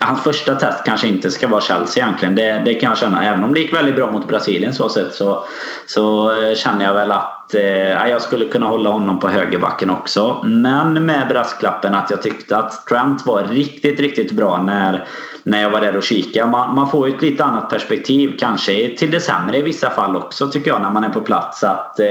[0.05, 2.35] hans första test kanske inte ska vara Chelsea egentligen.
[2.35, 3.25] Det, det kan jag känna.
[3.25, 5.45] Även om det gick väldigt bra mot Brasilien så sett så,
[5.87, 10.41] så eh, känner jag väl att eh, jag skulle kunna hålla honom på högerbacken också.
[10.45, 15.09] Men med brasklappen att jag tyckte att Trent var riktigt, riktigt bra när,
[15.43, 16.51] när jag var där och kikade.
[16.51, 18.37] Man, man får ju ett lite annat perspektiv.
[18.39, 21.65] Kanske till det sämre i vissa fall också tycker jag när man är på plats.
[21.65, 22.07] Att eh,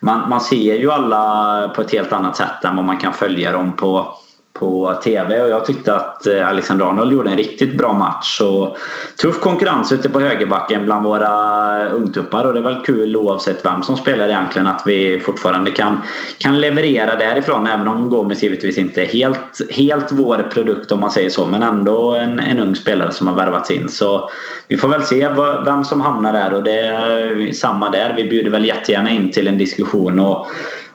[0.00, 3.52] man, man ser ju alla på ett helt annat sätt än vad man kan följa
[3.52, 4.14] dem på
[4.58, 8.40] på TV och jag tyckte att eh, Alexander Arnold gjorde en riktigt bra match.
[8.40, 8.76] Och
[9.22, 13.82] tuff konkurrens ute på högerbacken bland våra ungtuppar och det är väl kul oavsett vem
[13.82, 16.00] som spelar egentligen att vi fortfarande kan,
[16.38, 21.10] kan leverera därifrån även om Gomes givetvis inte är helt, helt vår produkt om man
[21.10, 23.88] säger så men ändå en, en ung spelare som har värvats in.
[23.88, 24.30] Så
[24.68, 25.28] vi får väl se
[25.64, 28.14] vem som hamnar där och det är samma där.
[28.16, 30.46] Vi bjuder väl jättegärna in till en diskussion och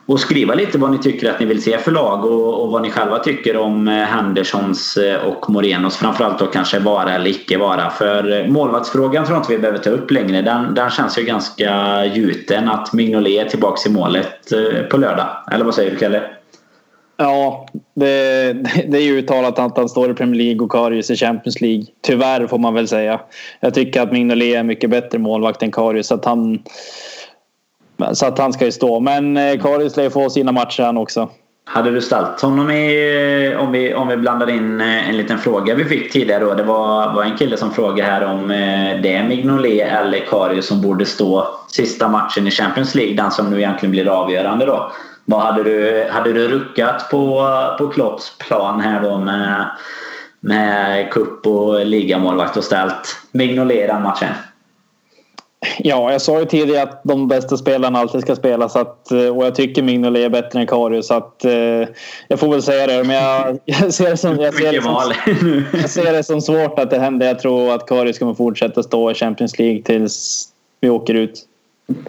[0.05, 2.81] och skriva lite vad ni tycker att ni vill se för lag och, och vad
[2.81, 5.97] ni själva tycker om eh, Hendersons eh, och Morenos.
[5.97, 7.89] Framförallt då kanske vara eller icke vara.
[7.89, 10.41] För eh, målvaktsfrågan tror jag inte vi behöver ta upp längre.
[10.41, 14.53] Den, den känns ju ganska gjuten att Mignolet är tillbaka i målet
[14.91, 15.27] på lördag.
[15.51, 16.21] Eller vad säger du Kalle?
[17.17, 18.53] Ja, det,
[18.87, 21.85] det är ju uttalat att han står i Premier League och Karius i Champions League.
[22.01, 23.19] Tyvärr får man väl säga.
[23.59, 26.11] Jag tycker att Mignolet är mycket bättre målvakt än Karius.
[26.11, 26.59] Att han
[28.13, 28.99] så att han ska ju stå.
[28.99, 31.29] Men eh, Karius lär få sina matcher han också.
[31.65, 35.37] Hade du ställt honom i, eh, om vi, om vi blandar in eh, en liten
[35.37, 36.53] fråga vi fick tidigare då.
[36.53, 38.47] Det var, var en kille som frågade här om
[39.03, 43.15] det är Mignolet eller Karius som borde stå sista matchen i Champions League.
[43.15, 44.91] Den som nu egentligen blir avgörande då.
[45.25, 47.47] Vad hade du, hade du ruckat på,
[47.77, 49.65] på Klopps plan här då med,
[50.39, 54.29] med cup och ligamålvakt och ställt Mignolet i den matchen?
[55.77, 59.37] Ja, jag sa ju tidigare att de bästa spelarna alltid ska spela så att, eh,
[59.37, 61.87] och jag tycker Mignolet är bättre än Karius så att eh,
[62.27, 63.03] jag får väl säga det.
[63.03, 65.13] Men jag, jag, ser, det som, jag, ser, det som,
[65.81, 67.27] jag ser det som svårt att det händer.
[67.27, 70.47] Jag tror att Karius kommer fortsätta stå i Champions League tills
[70.81, 71.41] vi åker ut.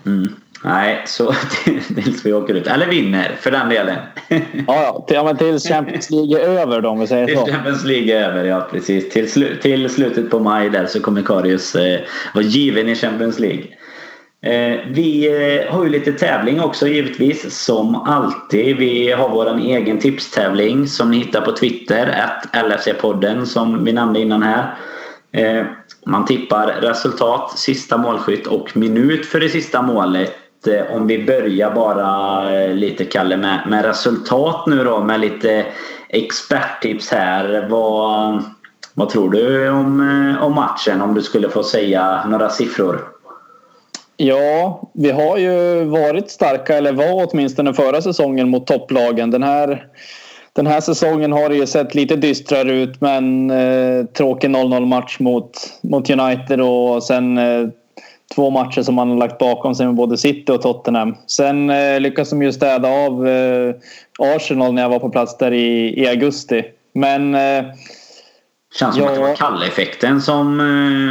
[0.06, 0.34] Mm.
[0.64, 1.34] Nej, så
[1.94, 2.66] tills vi åker ut.
[2.66, 3.98] Eller vinner för den delen.
[4.66, 7.44] ja, ja, men tills Champions League är över då om vi säger så.
[7.44, 9.10] Tills Champions League är över, ja precis.
[9.10, 12.00] Till, slu till slutet på maj där så kommer Karius eh,
[12.34, 13.64] vara given i Champions League.
[14.42, 18.76] Eh, vi eh, har ju lite tävling också givetvis som alltid.
[18.76, 24.42] Vi har vår egen tipstävling som ni hittar på Twitter, LFC-podden som vi nämnde innan
[24.42, 24.74] här.
[25.32, 25.66] Eh,
[26.06, 30.32] man tippar resultat, sista målskytt och minut för det sista målet
[30.66, 35.66] Eh, om vi börjar bara eh, lite Kalle med, med resultat nu då med lite
[36.08, 37.66] experttips här.
[37.70, 38.42] Vad,
[38.94, 43.14] vad tror du om, eh, om matchen om du skulle få säga några siffror?
[44.16, 49.30] Ja, vi har ju varit starka, eller var åtminstone förra säsongen mot topplagen.
[49.30, 49.86] Den här,
[50.52, 55.16] den här säsongen har det ju sett lite dystrare ut men eh, tråkig 0-0 match
[55.20, 55.50] mot,
[55.82, 57.68] mot United och sen eh,
[58.34, 61.14] två matcher som man har lagt bakom sig med både City och Tottenham.
[61.26, 63.74] Sen eh, lyckas de ju städa av eh,
[64.18, 66.64] Arsenal när jag var på plats där i, i augusti.
[66.94, 67.34] Men...
[67.34, 67.64] Eh,
[68.78, 69.10] Känns som ja.
[69.10, 70.60] att det var kalleffekten som,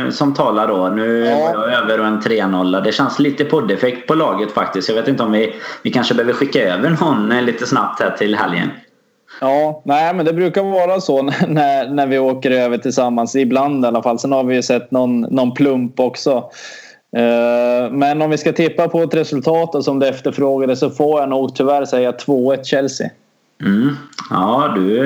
[0.05, 0.88] eh, som talar då.
[0.88, 1.39] Nu ja.
[1.39, 2.82] var jag över och en 3-0.
[2.82, 4.89] Det känns lite poddeffekt på laget faktiskt.
[4.89, 5.53] Jag vet inte om vi,
[5.84, 8.69] vi kanske behöver skicka över någon eh, lite snabbt här till helgen.
[9.41, 13.36] Ja, nej men det brukar vara så när, när vi åker över tillsammans.
[13.36, 14.19] Ibland i alla fall.
[14.19, 16.49] Sen har vi ju sett någon, någon plump också.
[17.18, 21.30] Eh, men om vi ska tippa på ett resultat som det efterfrågade så får jag
[21.30, 23.09] nog tyvärr säga 2-1 Chelsea.
[23.61, 23.97] Mm.
[24.30, 24.99] Ja, du,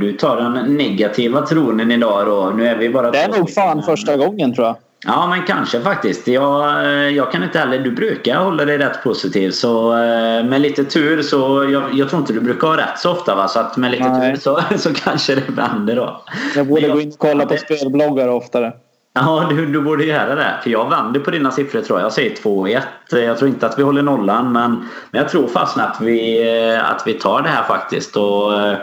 [0.00, 2.52] du tar den negativa tronen idag då.
[2.56, 4.76] Nu är vi bara det är nog fan första gången tror jag.
[5.06, 6.28] Ja, men kanske faktiskt.
[6.28, 7.78] Jag, jag kan inte heller...
[7.78, 9.50] Du brukar hålla dig rätt positiv.
[9.50, 11.70] Så eh, med lite tur så...
[11.72, 13.48] Jag, jag tror inte du brukar ha rätt så ofta va?
[13.48, 14.32] Så att med lite Nej.
[14.32, 16.22] tur så, så kanske det vänder då.
[16.56, 18.72] Jag borde jag, gå in och kolla på spelbloggar oftare.
[19.20, 20.54] Ja, du, du borde göra det.
[20.62, 22.06] För jag vänder på dina siffror tror jag.
[22.06, 22.80] Jag säger 2-1.
[23.10, 24.70] Jag tror inte att vi håller nollan men,
[25.10, 28.16] men jag tror fastän att vi, eh, att vi tar det här faktiskt.
[28.16, 28.78] Och eh,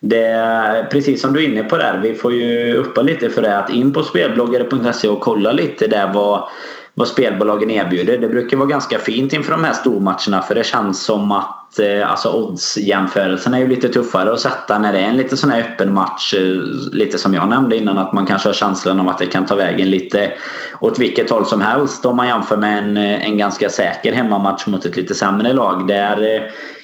[0.00, 3.58] det, precis som du är inne på där, vi får ju uppa lite för det.
[3.58, 6.48] Att in på spelbloggare.se och kolla lite där vad,
[6.94, 8.18] vad spelbolagen erbjuder.
[8.18, 12.10] Det brukar vara ganska fint inför de här stormatcherna för det känns som att Eh,
[12.10, 15.60] alltså oddsjämförelsen är ju lite tuffare att sätta när det är en lite sån här
[15.60, 16.34] öppen match.
[16.34, 16.56] Eh,
[16.92, 19.54] lite som jag nämnde innan att man kanske har känslan av att det kan ta
[19.54, 20.32] vägen lite
[20.80, 24.66] åt vilket håll som helst om man jämför med en, eh, en ganska säker hemmamatch
[24.66, 25.88] mot ett lite sämre lag.
[25.88, 26.42] Där eh,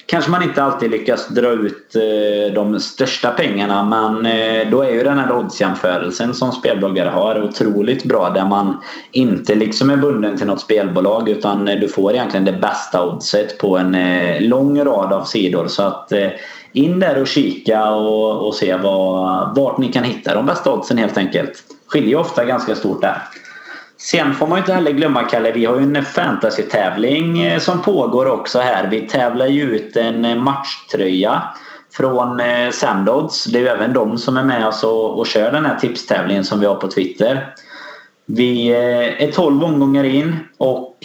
[0.09, 4.91] kanske man inte alltid lyckas dra ut eh, de största pengarna men eh, då är
[4.91, 8.77] ju den här oddsjämförelsen som spelbloggare har otroligt bra där man
[9.11, 13.57] inte liksom är bunden till något spelbolag utan eh, du får egentligen det bästa oddset
[13.57, 13.97] på en
[14.39, 15.67] lång rad av sidor.
[15.67, 16.29] Så att eh,
[16.73, 20.97] in där och kika och, och se vad, vart ni kan hitta de bästa oddsen
[20.97, 21.63] helt enkelt.
[21.87, 23.21] Skiljer ofta ganska stort där.
[24.01, 27.81] Sen får man ju inte heller glömma Kalle, vi har ju en fantasy-tävling eh, som
[27.81, 28.87] pågår också här.
[28.87, 31.41] Vi tävlar ju ut en eh, matchtröja
[31.93, 33.43] från eh, Sandodds.
[33.43, 36.43] Det är ju även de som är med oss och, och kör den här tipstävlingen
[36.43, 37.53] som vi har på Twitter.
[38.25, 40.97] Vi eh, är 12 omgångar in och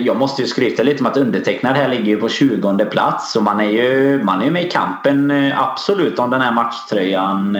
[0.00, 3.32] jag måste ju skryta lite om att undertecknad här ligger ju på 20 plats.
[3.32, 7.56] Så man är ju, man är ju med i kampen absolut om den här matchtröjan.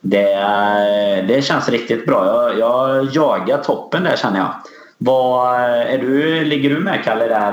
[0.00, 0.34] Det,
[1.28, 2.24] det känns riktigt bra.
[2.26, 4.54] Jag, jag jagar toppen där känner jag.
[4.98, 7.52] Var, är du, ligger du med Kalle där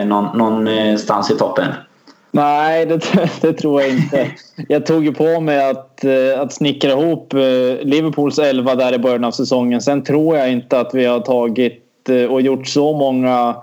[0.00, 1.66] eh, någonstans eh, i toppen?
[2.30, 3.00] Nej, det,
[3.40, 4.30] det, tror jag inte.
[4.68, 7.32] Jag tog ju på mig att, eh, att snickra ihop
[7.82, 9.80] Liverpools elva där i början av säsongen.
[9.80, 11.80] Sen tror jag inte att vi har tagit
[12.30, 13.56] och gjort så många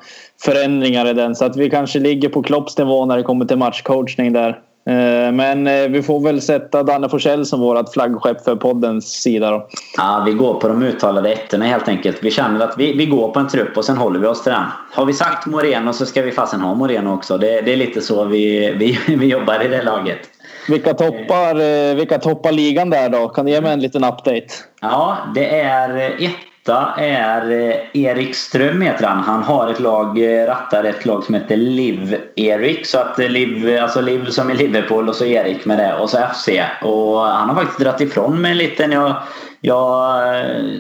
[0.44, 3.58] förändringar i den så att vi kanske ligger på Klopps nivå när det kommer till
[3.58, 4.60] matchcoachning där.
[4.86, 9.52] Eh, men eh, vi får väl sätta Danne Forsell som vårt flaggskepp för poddens sida
[9.52, 9.68] då.
[9.98, 12.18] Ja, vi går på de uttalade ettorna helt enkelt.
[12.22, 14.52] Vi känner att vi, vi går på en trupp och sen håller vi oss till
[14.52, 14.64] den.
[14.92, 17.38] Har vi sagt Moreno så ska vi fasen ha Moreno också.
[17.38, 20.20] Det, det är lite så vi, vi, vi jobbar i det laget.
[20.68, 23.30] Vilka toppar, eh, vilka toppar ligan där då?
[23.30, 24.48] Kan du ge mig en liten update?
[24.82, 26.32] Ja, det är ett
[26.62, 29.24] etta är eh, Erik Ström heter han.
[29.24, 32.86] Han har ett lag, eh, rattar ett lag som heter Liv Erik.
[32.86, 36.10] Så att eh, Liv, alltså Liv som i Liverpool och så Erik med det och
[36.10, 36.50] så FC.
[36.82, 38.92] Och han har faktiskt dragit ifrån mig en liten.
[38.92, 39.16] Jag,
[39.62, 40.24] jag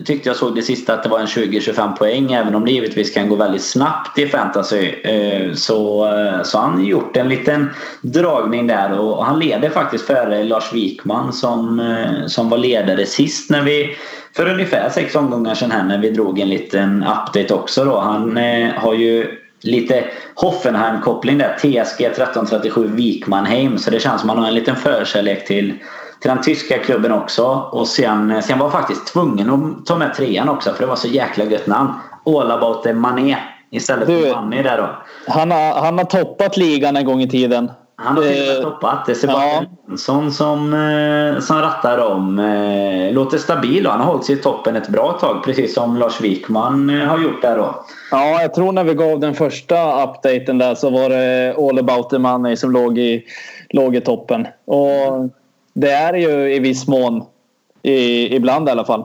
[0.06, 3.14] tyckte jag såg det sista att det var en 20-25 poäng även om det givetvis
[3.14, 4.92] kan gå väldigt snabbt i fantasy.
[5.54, 6.08] Så,
[6.44, 7.70] så han har gjort en liten
[8.02, 11.82] dragning där och han leder faktiskt före Lars Wikman som,
[12.28, 13.98] som var ledare sist när vi
[14.36, 18.00] för ungefär sex omgångar sedan här när vi drog en liten update också då.
[18.00, 20.04] Han eh, har ju lite
[20.36, 21.56] Hoffenheim-koppling där.
[21.58, 23.78] TSG 1337 Wikmanheim.
[23.78, 25.74] Så det känns som att han har en liten förkärlek till,
[26.22, 27.46] till den tyska klubben också.
[27.72, 30.88] Och sen, eh, sen var jag faktiskt tvungen att ta med trean också för det
[30.88, 31.90] var så jäkla gött namn.
[32.26, 33.38] All about the Mané
[33.72, 34.90] istället för Money där då.
[35.28, 37.72] Han har, han har toppat ligan en gång i tiden.
[38.04, 39.06] Han har till och med toppat.
[39.06, 42.39] Det är Sebastian Jönsson som, eh, som rattar om.
[42.39, 45.43] Eh, låter stabil och han har hållit sig i toppen ett bra tag.
[45.43, 47.86] Precis som Lars Wikman eh, har gjort där då.
[48.12, 52.10] Ja, jag tror när vi gav den första updaten där så var det All about
[52.10, 53.24] the money som låg i,
[53.70, 54.47] låg i toppen.
[54.66, 55.30] Och
[55.74, 57.24] det är ju i viss mån.
[57.84, 59.04] I, ibland i alla fall.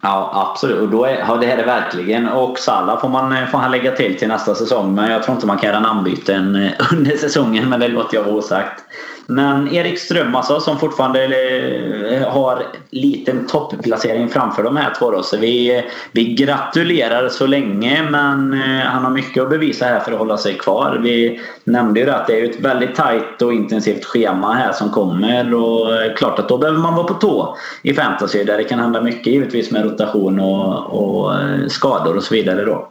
[0.00, 3.46] Ja absolut och då är, ja, det här är verkligen och Salla får man eh,
[3.46, 6.56] får han lägga till till nästa säsong men jag tror inte man kan göra namnbyten
[6.56, 8.82] eh, under säsongen men det låter jag vara osagt.
[9.26, 15.10] Men Erik Ström alltså, som fortfarande eh, har liten topplacering framför de här två.
[15.10, 15.22] Då.
[15.22, 20.12] Så vi, vi gratulerar så länge men eh, han har mycket att bevisa här för
[20.12, 21.00] att hålla sig kvar.
[21.02, 25.54] Vi nämnde ju att det är ett väldigt tajt och intensivt schema här som kommer
[25.54, 28.78] och eh, klart att då behöver man vara på tå i fantasy där det kan
[28.78, 31.32] hända mycket givetvis med rotation och, och
[31.68, 32.64] skador och så vidare.
[32.64, 32.88] Då.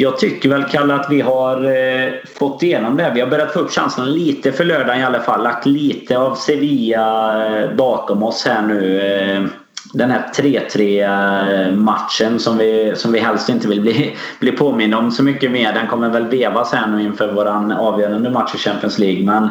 [0.00, 3.12] Jag tycker väl Kalle att vi har eh, fått igenom det.
[3.14, 5.42] Vi har börjat få upp chanserna lite för lördagen i alla fall.
[5.42, 9.00] Lagt lite av Sevilla eh, bakom oss här nu.
[9.00, 9.42] Eh,
[9.92, 15.10] den här 3-3 matchen som vi, som vi helst inte vill bli, bli påminna om
[15.10, 15.72] så mycket mer.
[15.72, 19.24] Den kommer väl vevas här nu inför våran avgörande match i Champions League.
[19.24, 19.48] Men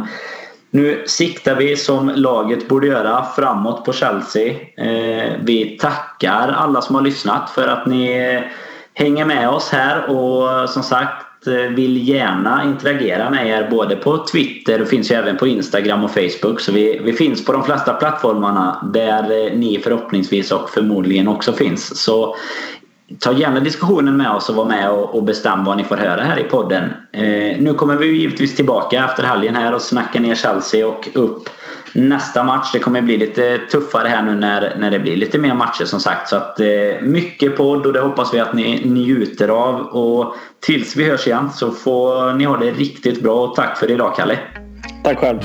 [0.72, 4.56] nu siktar vi som laget borde göra framåt på Chelsea.
[4.78, 8.41] Eh, vi tackar alla som har lyssnat för att ni eh,
[8.98, 14.26] hänger med oss här och som sagt eh, vill gärna interagera med er både på
[14.32, 16.60] Twitter och finns ju även på Instagram och Facebook.
[16.60, 21.54] Så vi, vi finns på de flesta plattformarna där eh, ni förhoppningsvis och förmodligen också
[21.54, 22.04] finns.
[22.04, 22.36] Så
[23.20, 26.22] ta gärna diskussionen med oss och var med och, och bestäm vad ni får höra
[26.22, 26.84] här i podden.
[27.12, 31.50] Eh, nu kommer vi givetvis tillbaka efter helgen här och snackar ner Chelsea och upp
[31.94, 32.70] nästa match.
[32.74, 36.00] Det kommer bli lite tuffare här nu när, när det blir lite mer matcher som
[36.00, 36.30] sagt.
[36.30, 36.68] Så att, eh,
[37.02, 39.76] mycket podd och det hoppas vi att ni njuter av.
[39.82, 43.92] Och tills vi hörs igen så får ni ha det riktigt bra och tack för
[43.92, 44.40] idag Kalle.
[45.04, 45.40] Tack själv.